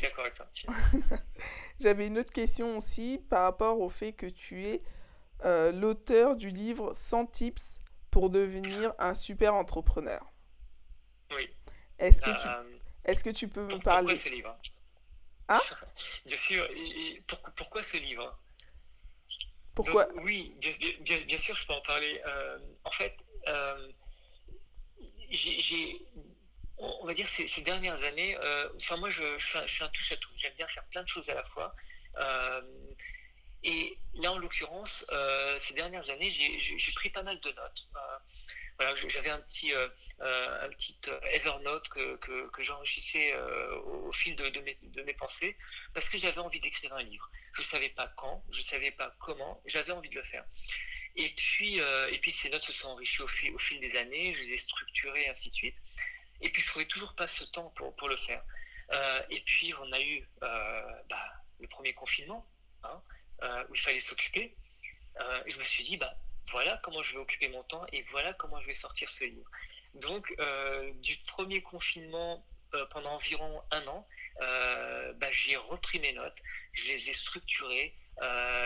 j'avais 1.80 2.08
une 2.08 2.18
autre 2.18 2.34
question 2.34 2.78
aussi 2.78 3.22
par 3.30 3.44
rapport 3.44 3.80
au 3.80 3.90
fait 3.90 4.14
que 4.14 4.26
tu 4.26 4.66
es 4.66 4.82
euh, 5.46 5.72
l'auteur 5.72 6.36
du 6.36 6.50
livre 6.50 6.94
100 6.94 7.28
tips 7.28 7.80
pour 8.12 8.30
devenir 8.30 8.94
un 8.98 9.14
super 9.14 9.54
entrepreneur. 9.54 10.26
Oui. 11.36 11.48
Est-ce 12.00 12.22
que, 12.22 12.32
tu... 12.32 12.48
Euh, 12.48 12.80
Est-ce 13.06 13.24
que 13.24 13.30
tu 13.30 13.48
peux 13.48 13.64
me 13.64 13.78
parler 13.80 14.08
Pourquoi 14.08 14.16
ce 14.16 14.30
livre? 14.30 14.58
Hein? 15.48 15.62
Bien 16.26 16.38
sûr. 16.38 16.68
pourquoi, 17.28 17.52
pourquoi 17.56 17.84
ce 17.84 17.98
livre? 17.98 18.40
Pourquoi? 19.76 20.08
Oui, 20.24 20.54
bien, 20.60 20.74
bien, 21.22 21.38
sûr, 21.38 21.56
je 21.56 21.66
peux 21.66 21.72
en 21.72 21.82
parler. 21.82 22.22
Euh, 22.28 22.60
en 22.84 22.92
fait, 22.92 23.16
j'ai 25.30 26.06
on 26.80 27.06
va 27.06 27.14
dire 27.14 27.28
ces, 27.28 27.48
ces 27.48 27.62
dernières 27.62 28.02
années, 28.04 28.38
enfin 28.78 28.98
moi 28.98 29.10
je, 29.10 29.24
je, 29.38 29.68
suis 29.68 29.84
un, 29.84 29.90
touche 29.90 30.12
à 30.12 30.18
tout. 30.18 30.30
J'aime 30.38 30.54
bien 30.58 30.68
faire 30.68 30.86
plein 30.86 31.04
de 31.04 31.08
choses 31.08 31.30
à 31.30 31.34
la 31.34 31.44
fois. 31.44 31.76
et 33.64 33.98
là, 34.16 34.32
en 34.32 34.38
l'occurrence, 34.38 35.06
ces 35.60 35.74
dernières 35.74 36.10
années, 36.10 36.32
j'ai 36.32 36.92
pris 36.94 37.10
pas 37.10 37.24
mal 37.24 37.40
de 37.40 37.52
notes 37.52 37.88
j'avais 39.08 39.30
un 39.30 39.40
petit, 39.40 39.74
euh, 39.74 39.88
euh, 40.22 40.66
un 40.66 40.70
petit 40.70 40.98
euh, 41.08 41.20
Evernote 41.32 41.90
que, 41.90 42.16
que, 42.18 42.64
j'enrichissais 42.64 43.36
au, 43.86 44.12
fil 44.12 44.36
de, 44.36 44.50
de, 44.50 44.60
mes, 44.62 44.78
de, 44.82 45.02
mes, 45.04 45.14
pensées 45.14 45.58
parce 45.94 46.10
que 46.10 46.18
j'avais 46.18 46.40
envie 46.40 46.60
d'écrire 46.60 46.94
un 46.94 47.04
livre. 47.04 47.30
Je 47.54 47.62
ne 47.62 47.68
savais 47.68 47.90
pas 47.90 48.08
quand, 48.18 48.44
je 48.52 48.60
ne 48.60 48.66
savais 48.66 48.92
pas 48.92 49.14
comment, 49.20 49.62
j'avais 49.66 49.92
envie 49.92 50.10
de 50.10 50.16
le 50.16 50.24
faire. 50.24 50.46
Et 51.16 51.30
puis, 51.36 51.80
et 51.80 52.20
puis 52.20 52.32
ces 52.32 52.50
notes 52.50 52.64
se 52.64 52.72
sont 52.72 52.90
enrichies 52.90 53.22
au 53.22 53.28
fil, 53.28 53.54
au 53.54 53.58
fil 53.58 53.80
des 53.80 53.96
années, 53.96 54.34
je 54.34 54.44
les 54.44 54.54
ai 54.54 54.58
structurées, 54.58 55.28
ainsi 55.30 55.50
de 55.50 55.56
suite. 55.56 55.76
Et 56.42 56.50
puis 56.50 56.62
je 56.62 56.68
trouvais 56.68 56.86
toujours 56.86 57.14
pas 57.16 57.28
ce 57.28 57.44
temps 57.46 57.72
pour, 57.76 57.96
pour 57.96 58.10
le 58.10 58.18
faire. 58.18 58.44
et 59.30 59.42
puis 59.42 59.74
on 59.76 59.92
a 59.92 60.02
eu 60.02 60.28
bah, 60.42 61.34
le 61.60 61.68
premier 61.68 61.94
confinement, 61.94 62.46
hein, 62.84 63.02
où 63.70 63.76
il 63.76 63.82
fallait 63.82 64.02
s'occuper. 64.02 64.56
et 65.46 65.50
je 65.50 65.60
me 65.60 65.64
suis 65.64 65.84
dit, 65.84 65.98
bah, 65.98 66.16
voilà 66.52 66.80
comment 66.84 67.04
je 67.04 67.14
vais 67.14 67.20
occuper 67.20 67.50
mon 67.50 67.64
temps 67.64 67.86
et 67.92 68.02
voilà 68.04 68.34
comment 68.34 68.60
je 68.62 68.68
vais 68.68 68.74
sortir 68.74 69.10
ce 69.10 69.24
livre. 69.24 69.50
Donc, 69.96 70.34
euh, 70.40 70.92
du 70.96 71.18
premier 71.28 71.62
confinement 71.62 72.46
euh, 72.76 72.86
pendant 72.88 73.12
environ 73.12 73.62
un 73.72 73.88
an, 73.88 74.08
euh, 74.42 75.14
bah, 75.14 75.32
j'ai 75.32 75.56
repris 75.58 76.00
mes 76.00 76.14
notes, 76.14 76.42
je 76.74 76.88
les 76.88 77.10
ai 77.10 77.14
structurées 77.14 77.96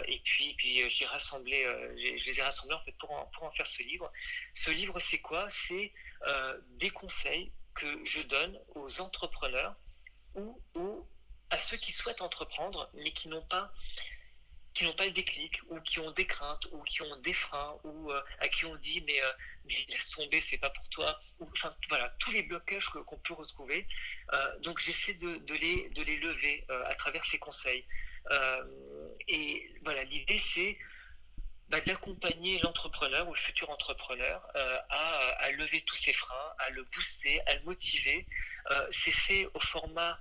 et 0.08 0.20
puis, 0.24 0.56
puis 0.56 0.90
j'ai 0.90 1.06
rassemblé, 1.06 1.64
je 1.96 2.26
les 2.26 2.40
ai 2.40 2.42
rassemblées 2.42 2.74
en 2.74 2.84
fait 2.84 2.96
pour 2.98 3.30
pour 3.34 3.44
en 3.44 3.52
faire 3.52 3.68
ce 3.68 3.84
livre. 3.84 4.12
Ce 4.56 4.72
livre, 4.72 5.00
c'est 5.00 5.20
quoi? 5.20 5.48
C'est 5.52 5.94
des 6.70 6.90
conseils 6.90 7.52
que 7.76 8.06
je 8.06 8.22
donne 8.24 8.60
aux 8.76 9.02
entrepreneurs 9.02 9.76
ou, 10.36 10.62
ou 10.76 11.08
à 11.50 11.60
ceux 11.60 11.78
qui 11.78 11.92
souhaitent 11.92 12.22
entreprendre 12.22 12.90
mais 12.94 13.12
qui 13.12 13.28
n'ont 13.28 13.46
pas 13.46 13.72
qui 14.74 14.86
n'ont 14.86 14.94
pas 14.94 15.06
le 15.06 15.12
déclic 15.12 15.60
ou 15.70 15.80
qui 15.82 16.00
ont 16.00 16.12
des 16.12 16.26
craintes 16.26 16.66
ou 16.72 16.82
qui 16.84 17.02
ont 17.04 17.16
des 17.18 17.34
freins 17.34 17.78
ou 17.84 18.12
euh, 18.12 18.22
à 18.40 18.48
qui 18.48 18.66
on 18.66 18.76
dit 18.76 19.04
mais, 19.06 19.22
euh, 19.24 19.32
mais 19.66 19.86
laisse 19.90 20.10
tomber 20.10 20.42
c'est 20.42 20.58
pas 20.58 20.72
pour 20.72 20.88
toi 20.90 21.20
ou 21.40 21.48
enfin 21.52 21.76
voilà 21.90 22.10
tous 22.20 22.32
les 22.32 22.44
blocages 22.44 22.90
qu'on 22.90 23.18
peut 23.20 23.34
retrouver. 23.34 23.88
Euh, 24.34 24.60
donc 24.60 24.80
j'essaie 24.80 25.14
de, 25.16 25.36
de, 25.38 25.54
les 25.54 25.90
de 25.90 26.04
les 26.04 26.18
lever 26.18 26.66
à 26.70 26.96
travers 26.96 27.24
ces 27.26 27.38
conseils. 27.40 27.86
Et 29.28 29.74
voilà 29.84 30.04
l'idée 30.06 30.40
c'est 30.40 30.78
bah, 31.70 31.80
d'accompagner 31.82 32.60
l'entrepreneur 32.60 33.28
ou 33.28 33.34
le 33.34 33.40
futur 33.40 33.70
entrepreneur 33.70 34.48
à, 34.56 34.98
à, 35.40 35.52
lever 35.52 35.82
tous 35.86 35.96
ses 35.96 36.14
freins 36.14 36.54
à 36.60 36.70
le 36.72 36.84
booster 36.84 37.42
à 37.48 37.56
le 37.56 37.62
motiver 37.64 38.26
c'est 38.90 39.12
fait 39.12 39.48
au 39.54 39.60
format 39.60 40.20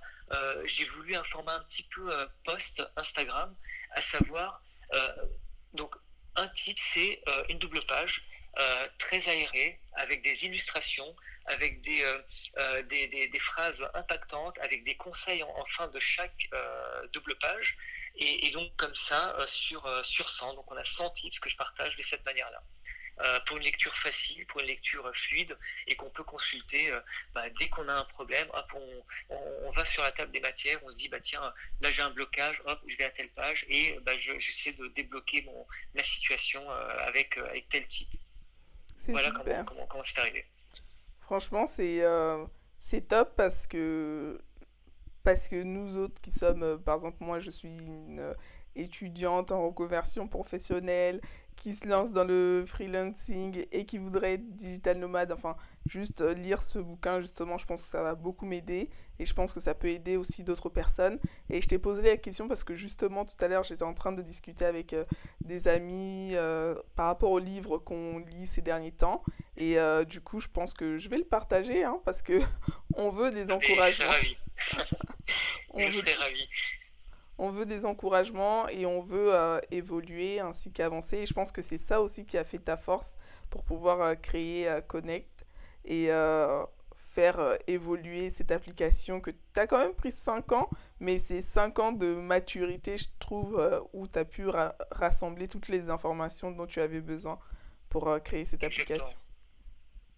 j'ai 0.65 0.85
voulu 0.85 1.15
un 1.15 1.23
format 1.23 1.55
un 1.55 1.63
petit 1.63 1.87
peu 1.93 2.11
post 2.43 2.83
Instagram 2.95 3.55
à 3.93 4.01
savoir, 4.01 4.61
euh, 4.93 5.15
donc 5.73 5.95
un 6.35 6.47
titre, 6.49 6.81
c'est 6.85 7.21
euh, 7.27 7.43
une 7.49 7.59
double 7.59 7.79
page 7.85 8.23
euh, 8.59 8.87
très 8.97 9.27
aérée, 9.29 9.79
avec 9.93 10.23
des 10.23 10.45
illustrations, 10.45 11.15
avec 11.45 11.81
des, 11.81 12.03
des, 12.89 13.39
phrases 13.39 13.87
impactantes, 13.93 14.57
avec 14.59 14.83
des 14.83 14.95
conseils 14.95 15.43
en, 15.43 15.65
fin 15.65 15.87
de 15.87 15.99
chaque 15.99 16.49
double 17.11 17.35
page. 17.35 17.77
Et, 18.15 18.47
et, 18.47 18.51
donc 18.51 18.75
comme 18.77 18.95
ça, 18.95 19.35
sur, 19.47 19.87
sur 20.05 20.29
100, 20.29 20.53
donc 20.55 20.71
on 20.71 20.77
a 20.77 20.85
100 20.85 21.09
tips 21.11 21.39
que 21.39 21.49
je 21.49 21.57
partage 21.57 21.95
de 21.95 22.03
cette 22.03 22.23
manière-là. 22.25 22.61
Euh, 23.21 23.39
pour 23.45 23.57
une 23.57 23.63
lecture 23.63 23.95
facile, 23.95 24.43
pour 24.47 24.59
une 24.61 24.65
lecture 24.65 25.09
fluide 25.15 25.55
et 25.85 25.95
qu'on 25.95 26.09
peut 26.09 26.23
consulter 26.23 26.91
euh, 26.91 26.99
bah, 27.35 27.43
dès 27.59 27.69
qu'on 27.69 27.87
a 27.87 27.93
un 27.93 28.05
problème. 28.05 28.47
on, 29.29 29.71
va 29.71 29.85
sur 29.85 30.01
la 30.01 30.11
table 30.11 30.31
des 30.31 30.39
matières, 30.39 30.79
on 30.83 30.89
se 30.89 30.97
dit 30.97 31.09
bah 31.09 31.19
tiens 31.19 31.53
là 31.81 31.91
j'ai 31.91 32.01
un 32.01 32.09
blocage, 32.09 32.59
hop 32.65 32.79
je 32.87 32.97
vais 32.97 33.03
à 33.03 33.09
telle 33.11 33.29
page 33.29 33.65
et 33.69 33.99
bah, 34.01 34.13
j'essaie 34.17 34.73
de 34.73 34.87
débloquer 34.89 35.43
mon, 35.43 35.65
ma 35.95 36.03
situation 36.03 36.69
euh, 36.71 37.07
avec, 37.07 37.37
avec 37.37 37.69
tel 37.69 37.87
titre. 37.87 38.17
Voilà 39.07 39.29
comment, 39.29 39.63
comment, 39.63 39.85
comment 39.85 40.03
c'est 40.03 40.19
arrivé. 40.19 40.47
Franchement 41.21 41.67
c'est 41.67 42.03
c'est 42.79 43.07
top 43.07 43.35
parce 43.35 43.67
que 43.67 44.41
parce 45.23 45.47
que 45.47 45.61
nous 45.63 45.97
autres 45.97 46.21
qui 46.21 46.31
sommes, 46.31 46.79
par 46.83 46.95
exemple 46.95 47.17
moi 47.21 47.39
je 47.39 47.49
suis 47.49 47.77
une 47.77 48.35
étudiante 48.75 49.51
en 49.51 49.65
reconversion 49.67 50.27
professionnelle 50.27 51.21
qui 51.55 51.73
se 51.73 51.87
lance 51.87 52.11
dans 52.11 52.23
le 52.23 52.63
freelancing 52.65 53.65
et 53.71 53.85
qui 53.85 53.97
voudrait 53.97 54.33
être 54.33 54.55
digital 54.55 54.97
nomade, 54.97 55.31
enfin, 55.31 55.55
juste 55.85 56.21
euh, 56.21 56.33
lire 56.33 56.61
ce 56.61 56.79
bouquin, 56.79 57.21
justement, 57.21 57.57
je 57.57 57.65
pense 57.65 57.83
que 57.83 57.87
ça 57.89 58.01
va 58.01 58.15
beaucoup 58.15 58.45
m'aider 58.45 58.89
et 59.23 59.25
je 59.25 59.33
pense 59.33 59.53
que 59.53 59.59
ça 59.59 59.73
peut 59.73 59.87
aider 59.87 60.17
aussi 60.17 60.43
d'autres 60.43 60.69
personnes. 60.69 61.19
Et 61.49 61.61
je 61.61 61.67
t'ai 61.67 61.79
posé 61.79 62.03
la 62.03 62.17
question 62.17 62.47
parce 62.47 62.63
que 62.63 62.75
justement, 62.75 63.25
tout 63.25 63.35
à 63.39 63.47
l'heure, 63.47 63.63
j'étais 63.63 63.83
en 63.83 63.93
train 63.93 64.11
de 64.11 64.21
discuter 64.21 64.65
avec 64.65 64.93
euh, 64.93 65.05
des 65.41 65.67
amis 65.67 66.31
euh, 66.33 66.75
par 66.95 67.07
rapport 67.07 67.31
au 67.31 67.39
livre 67.39 67.77
qu'on 67.77 68.19
lit 68.19 68.47
ces 68.47 68.61
derniers 68.61 68.91
temps. 68.91 69.23
Et 69.57 69.77
du 70.07 70.19
coup, 70.19 70.39
je 70.39 70.47
pense 70.47 70.73
que 70.73 70.97
je 70.97 71.09
vais 71.09 71.17
le 71.17 71.25
partager 71.25 71.83
hein, 71.83 72.01
parce 72.05 72.21
que 72.21 72.41
on 72.95 73.09
veut 73.09 73.31
des 73.31 73.51
encouragements. 73.51 74.11
je 75.77 75.91
serais 75.91 76.13
ravi 76.15 76.47
on 77.37 77.49
veut 77.49 77.65
des 77.65 77.85
encouragements 77.85 78.67
et 78.69 78.85
on 78.85 79.01
veut 79.01 79.33
euh, 79.33 79.59
évoluer 79.71 80.39
ainsi 80.39 80.71
qu'avancer. 80.71 81.17
Et 81.17 81.25
je 81.25 81.33
pense 81.33 81.51
que 81.51 81.61
c'est 81.61 81.77
ça 81.77 82.01
aussi 82.01 82.25
qui 82.25 82.37
a 82.37 82.43
fait 82.43 82.59
ta 82.59 82.77
force 82.77 83.15
pour 83.49 83.63
pouvoir 83.63 84.01
euh, 84.01 84.15
créer 84.15 84.69
euh, 84.69 84.81
Connect 84.81 85.45
et 85.85 86.07
faire 87.13 87.57
évoluer 87.67 88.29
cette 88.29 88.51
application 88.51 89.21
que 89.21 89.31
tu 89.31 89.59
as 89.59 89.67
quand 89.67 89.77
même 89.77 89.93
pris 89.93 90.11
5 90.11 90.51
ans, 90.51 90.69
mais 90.99 91.19
c'est 91.19 91.41
5 91.41 91.79
ans 91.79 91.91
de 91.91 92.15
maturité, 92.15 92.97
je 92.97 93.05
trouve, 93.19 93.87
où 93.93 94.07
tu 94.07 94.17
as 94.17 94.25
pu 94.25 94.47
rassembler 94.91 95.47
toutes 95.47 95.67
les 95.67 95.89
informations 95.89 96.51
dont 96.51 96.65
tu 96.65 96.81
avais 96.81 97.01
besoin 97.01 97.39
pour 97.89 98.21
créer 98.23 98.45
cette 98.45 98.63
application. 98.63 99.17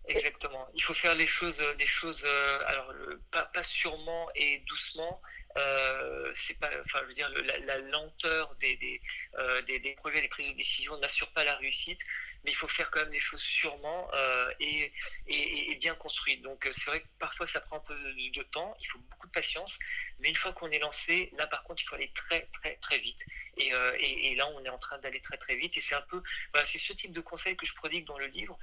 Exactement. 0.08 0.68
Il 0.74 0.84
faut 0.84 0.94
faire 0.94 1.16
les 1.16 1.28
choses, 1.28 1.62
les 1.80 1.88
choses 1.88 2.26
alors, 2.68 2.94
pas, 3.32 3.44
pas 3.46 3.64
sûrement 3.64 4.30
et 4.36 4.64
doucement, 4.68 5.22
euh, 5.58 6.34
c'est 6.36 6.60
pas, 6.60 6.70
enfin, 6.84 7.00
je 7.04 7.08
veux 7.08 7.14
dire, 7.14 7.32
la, 7.66 7.78
lenteur 7.78 8.54
des, 8.60 8.76
des, 8.76 9.02
euh, 9.40 9.62
des, 9.62 9.80
des, 9.80 9.94
projets, 9.94 10.22
des 10.22 10.28
prises 10.28 10.52
de 10.52 10.58
décision 10.58 10.98
n'assure 10.98 11.32
pas 11.32 11.46
la 11.46 11.56
réussite, 11.56 12.00
mais 12.46 12.52
il 12.52 12.56
faut 12.56 12.68
faire 12.68 12.90
quand 12.92 13.02
même 13.02 13.12
les 13.12 13.20
choses 13.20 13.42
sûrement 13.42 14.08
euh, 14.14 14.54
et, 14.60 14.94
et, 15.28 15.76
bien 15.76 15.96
construites. 15.96 16.42
Donc 16.44 16.70
c'est 16.72 16.86
vrai 16.86 17.02
que 17.02 17.08
parfois 17.20 17.48
ça 17.48 17.60
prend 17.60 17.78
un 17.78 17.80
peu 17.82 17.96
de, 17.96 18.44
temps, 18.44 18.78
il 18.80 18.86
faut 18.88 19.00
beaucoup 19.00 19.28
de 19.28 19.32
patience, 19.32 19.78
mais 20.20 20.30
une 20.30 20.36
fois 20.36 20.54
qu'on 20.54 20.70
est 20.70 20.80
lancé, 20.80 21.32
là 21.38 21.48
par 21.48 21.64
contre 21.64 21.82
il 21.84 21.88
faut 21.88 21.96
aller 21.96 22.12
très 22.14 22.48
très 22.54 22.76
très 22.78 23.00
vite. 23.00 23.20
Et, 23.58 23.72
et 24.00 24.36
là 24.36 24.48
on 24.50 24.64
est 24.64 24.70
en 24.70 24.78
train 24.78 24.98
d'aller 25.00 25.22
très 25.22 25.38
très 25.38 25.56
vite 25.56 25.76
et 25.78 25.82
c'est 25.82 25.96
un 25.96 26.02
peu, 26.04 26.22
voilà, 26.54 26.66
c'est 26.66 26.78
ce 26.78 26.94
type 26.94 27.14
de 27.14 27.22
conseils 27.22 27.56
que 27.58 27.66
je 27.66 27.74
prodigue 27.74 28.06
dans 28.06 28.18
le 28.18 28.28
livre. 28.28 28.58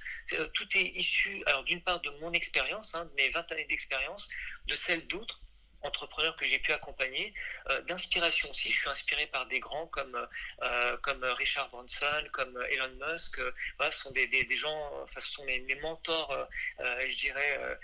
tout 0.55 0.69
est 0.77 0.97
issu, 0.97 1.43
alors 1.47 1.65
d'une 1.65 1.83
part 1.83 2.01
de 2.01 2.11
mon 2.21 2.33
expérience, 2.33 2.95
hein, 2.95 3.05
de 3.07 3.13
mes 3.15 3.31
20 3.31 3.53
années 3.53 3.67
d'expérience, 3.67 4.29
de 4.67 4.77
celle 4.77 5.07
d'autres 5.09 5.42
entrepreneurs 5.83 6.37
que 6.37 6.47
j'ai 6.47 6.59
pu 6.59 6.73
accompagner, 6.73 7.35
euh, 7.71 7.81
d'inspiration 7.83 8.51
aussi. 8.51 8.71
Je 8.71 8.79
suis 8.79 8.89
inspiré 8.89 9.27
par 9.27 9.47
des 9.47 9.61
grands 9.61 9.87
comme, 9.87 10.29
euh, 10.63 10.97
comme 10.99 11.25
Richard 11.25 11.69
Branson, 11.71 12.25
comme 12.33 12.59
Elon 12.71 12.91
Musk. 13.01 13.41
voilà, 13.77 13.93
ce 13.93 14.03
sont 14.03 14.11
des, 14.13 14.27
des, 14.27 14.57
gens, 14.57 15.03
enfin, 15.03 15.21
ce 15.21 15.31
sont 15.31 15.45
mes, 15.45 15.63
mentors, 15.81 16.31
euh, 16.81 17.07
je 17.09 17.17
dirais, 17.17 17.79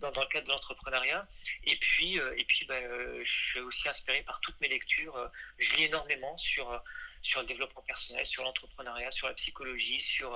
dans, 0.00 0.10
dans, 0.10 0.20
le 0.20 0.26
cadre 0.28 0.46
de 0.46 0.52
l'entrepreneuriat. 0.52 1.26
Et 1.64 1.76
puis, 1.76 2.16
et 2.36 2.44
puis 2.44 2.66
ben, 2.66 2.82
je 3.24 3.50
suis 3.50 3.60
aussi 3.60 3.88
inspiré 3.88 4.22
par 4.22 4.40
toutes 4.40 4.60
mes 4.60 4.68
lectures. 4.68 5.30
je 5.58 5.76
lis 5.76 5.84
énormément 5.84 6.36
sur 6.38 6.82
sur 7.26 7.40
le 7.40 7.46
développement 7.46 7.82
personnel, 7.82 8.24
sur 8.26 8.42
l'entrepreneuriat, 8.44 9.10
sur 9.10 9.26
la 9.26 9.34
psychologie, 9.34 10.00
sur, 10.00 10.30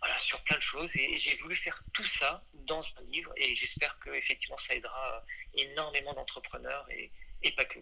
voilà, 0.00 0.18
sur 0.18 0.42
plein 0.42 0.56
de 0.56 0.62
choses. 0.62 0.94
Et, 0.96 1.18
j'ai 1.18 1.36
voulu 1.36 1.54
faire 1.54 1.82
tout 1.92 2.04
ça 2.04 2.42
dans 2.54 2.80
un 2.80 3.04
livre 3.10 3.32
et 3.36 3.54
j'espère 3.56 3.98
que 4.00 4.10
effectivement 4.10 4.56
ça 4.56 4.74
aidera 4.74 5.24
énormément 5.54 6.14
d'entrepreneurs 6.14 6.86
et, 6.90 7.12
et 7.42 7.52
pas 7.52 7.64
que. 7.64 7.78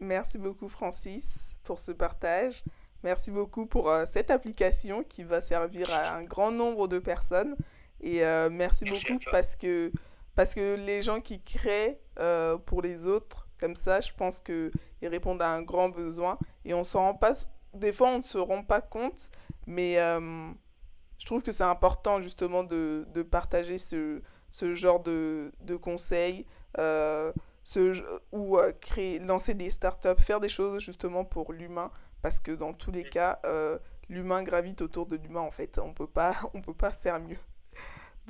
Merci 0.00 0.38
beaucoup 0.38 0.68
Francis 0.68 1.56
pour 1.62 1.78
ce 1.78 1.92
partage. 1.92 2.62
Merci 3.02 3.32
beaucoup 3.32 3.66
pour 3.66 3.90
euh, 3.90 4.04
cette 4.06 4.30
application 4.30 5.02
qui 5.02 5.24
va 5.24 5.40
servir 5.40 5.92
à 5.92 6.14
un 6.14 6.22
grand 6.22 6.52
nombre 6.52 6.86
de 6.86 7.00
personnes. 7.00 7.56
Et 8.00 8.24
euh, 8.24 8.48
merci, 8.50 8.84
beaucoup 8.84 9.18
parce 9.30 9.56
que, 9.56 9.92
parce 10.36 10.54
que 10.54 10.76
les 10.76 11.02
gens 11.02 11.20
qui 11.20 11.42
créent 11.42 12.00
euh, 12.18 12.58
pour 12.58 12.80
les 12.80 13.06
autres, 13.06 13.48
comme 13.58 13.74
ça, 13.74 14.00
je 14.00 14.12
pense 14.12 14.40
qu'ils 15.02 15.10
répondent 15.10 15.42
à 15.42 15.48
un 15.48 15.62
grand 15.62 15.88
besoin. 15.88 16.38
Et 16.64 16.74
on 16.74 16.84
s'en 16.84 17.00
rend 17.00 17.14
pas... 17.14 17.32
Des 17.74 17.92
fois, 17.92 18.10
on 18.10 18.18
ne 18.18 18.22
se 18.22 18.38
rend 18.38 18.62
pas 18.62 18.80
compte, 18.80 19.30
mais 19.66 19.96
je 19.96 21.26
trouve 21.26 21.42
que 21.42 21.52
c'est 21.52 21.64
important 21.64 22.20
justement 22.20 22.62
de, 22.62 23.06
de 23.12 23.22
partager 23.22 23.78
ce, 23.78 24.22
ce 24.50 24.74
genre 24.74 25.00
de, 25.00 25.52
de 25.62 25.76
conseils, 25.76 26.46
euh, 26.78 27.32
ce, 27.64 28.02
ou 28.32 28.58
euh, 28.58 28.72
créer, 28.80 29.18
lancer 29.18 29.54
des 29.54 29.70
startups, 29.70 30.18
faire 30.20 30.40
des 30.40 30.48
choses 30.48 30.82
justement 30.82 31.24
pour 31.24 31.52
l'humain, 31.52 31.90
parce 32.20 32.38
que 32.38 32.52
dans 32.52 32.72
tous 32.72 32.92
les 32.92 33.04
cas, 33.04 33.40
euh, 33.46 33.78
l'humain 34.08 34.42
gravite 34.42 34.82
autour 34.82 35.06
de 35.06 35.16
l'humain 35.16 35.40
en 35.40 35.50
fait. 35.50 35.78
On 35.78 35.94
peut 35.94 36.06
pas, 36.06 36.34
on 36.54 36.60
peut 36.60 36.74
pas 36.74 36.92
faire 36.92 37.18
mieux. 37.18 37.38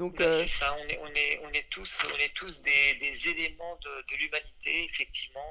Donc, 0.02 0.16
c'est 0.18 0.46
ça, 0.48 0.76
on 0.80 0.88
est, 0.88 0.98
on 0.98 1.08
est, 1.08 1.40
on 1.44 1.50
est 1.52 1.68
tous, 1.70 1.98
on 2.12 2.18
est 2.18 2.34
tous 2.34 2.62
des, 2.62 2.94
des 2.94 3.28
éléments 3.28 3.76
de, 3.76 4.04
de 4.10 4.16
l'humanité, 4.16 4.84
effectivement. 4.90 5.50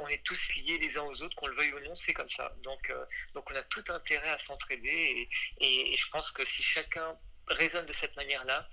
on 0.00 0.08
est 0.08 0.22
tous 0.24 0.54
liés 0.56 0.78
les 0.78 0.96
uns 0.96 1.02
aux 1.02 1.22
autres, 1.22 1.34
qu'on 1.36 1.46
le 1.48 1.56
veuille 1.56 1.72
ou 1.74 1.80
non, 1.80 1.94
c'est 1.94 2.14
comme 2.14 2.28
ça. 2.28 2.54
Donc, 2.62 2.92
donc 3.34 3.50
on 3.50 3.54
a 3.54 3.62
tout 3.62 3.84
intérêt 3.88 4.30
à 4.30 4.38
s'entraider 4.38 5.28
et, 5.60 5.92
et, 5.92 5.96
je 5.96 6.10
pense 6.10 6.30
que 6.32 6.44
si 6.44 6.62
chacun 6.62 7.16
raisonne 7.48 7.86
de 7.86 7.92
cette 7.92 8.16
manière-là, 8.16 8.68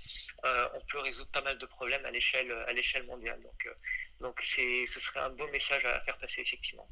euh, 0.45 0.69
on 0.75 0.81
peut 0.85 0.99
résoudre 0.99 1.31
pas 1.31 1.41
mal 1.41 1.57
de 1.57 1.65
problèmes 1.65 2.05
à 2.05 2.11
l'échelle 2.11 2.51
à 2.67 2.73
l'échelle 2.73 3.05
mondiale. 3.05 3.41
Donc, 3.41 3.65
euh, 3.65 3.73
donc 4.19 4.41
c'est, 4.41 4.85
ce 4.87 4.99
serait 4.99 5.19
un 5.19 5.29
beau 5.29 5.47
message 5.47 5.83
à 5.85 5.99
faire 6.01 6.17
passer 6.17 6.41
effectivement. 6.41 6.87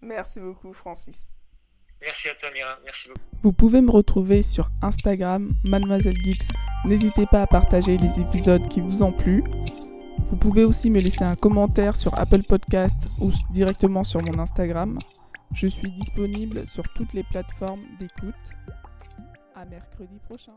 Merci 0.00 0.40
beaucoup, 0.40 0.72
Francis. 0.72 1.33
Merci 2.04 2.28
à 2.28 2.34
toi, 2.34 2.50
Mira. 2.52 2.78
Merci 2.84 3.08
beaucoup. 3.08 3.20
Vous 3.42 3.52
pouvez 3.52 3.80
me 3.80 3.90
retrouver 3.90 4.42
sur 4.42 4.70
Instagram, 4.82 5.54
Mademoiselle 5.64 6.16
Geeks. 6.22 6.48
N'hésitez 6.84 7.26
pas 7.26 7.42
à 7.42 7.46
partager 7.46 7.96
les 7.96 8.20
épisodes 8.20 8.66
qui 8.68 8.80
vous 8.80 9.02
ont 9.02 9.12
plu. 9.12 9.42
Vous 10.26 10.36
pouvez 10.36 10.64
aussi 10.64 10.90
me 10.90 11.00
laisser 11.00 11.24
un 11.24 11.36
commentaire 11.36 11.96
sur 11.96 12.16
Apple 12.18 12.42
Podcast 12.42 13.08
ou 13.20 13.30
directement 13.52 14.04
sur 14.04 14.22
mon 14.22 14.38
Instagram. 14.38 14.98
Je 15.54 15.66
suis 15.66 15.90
disponible 15.90 16.66
sur 16.66 16.84
toutes 16.94 17.12
les 17.12 17.22
plateformes 17.22 17.82
d'écoute. 18.00 18.34
À 19.54 19.64
mercredi 19.64 20.18
prochain. 20.26 20.52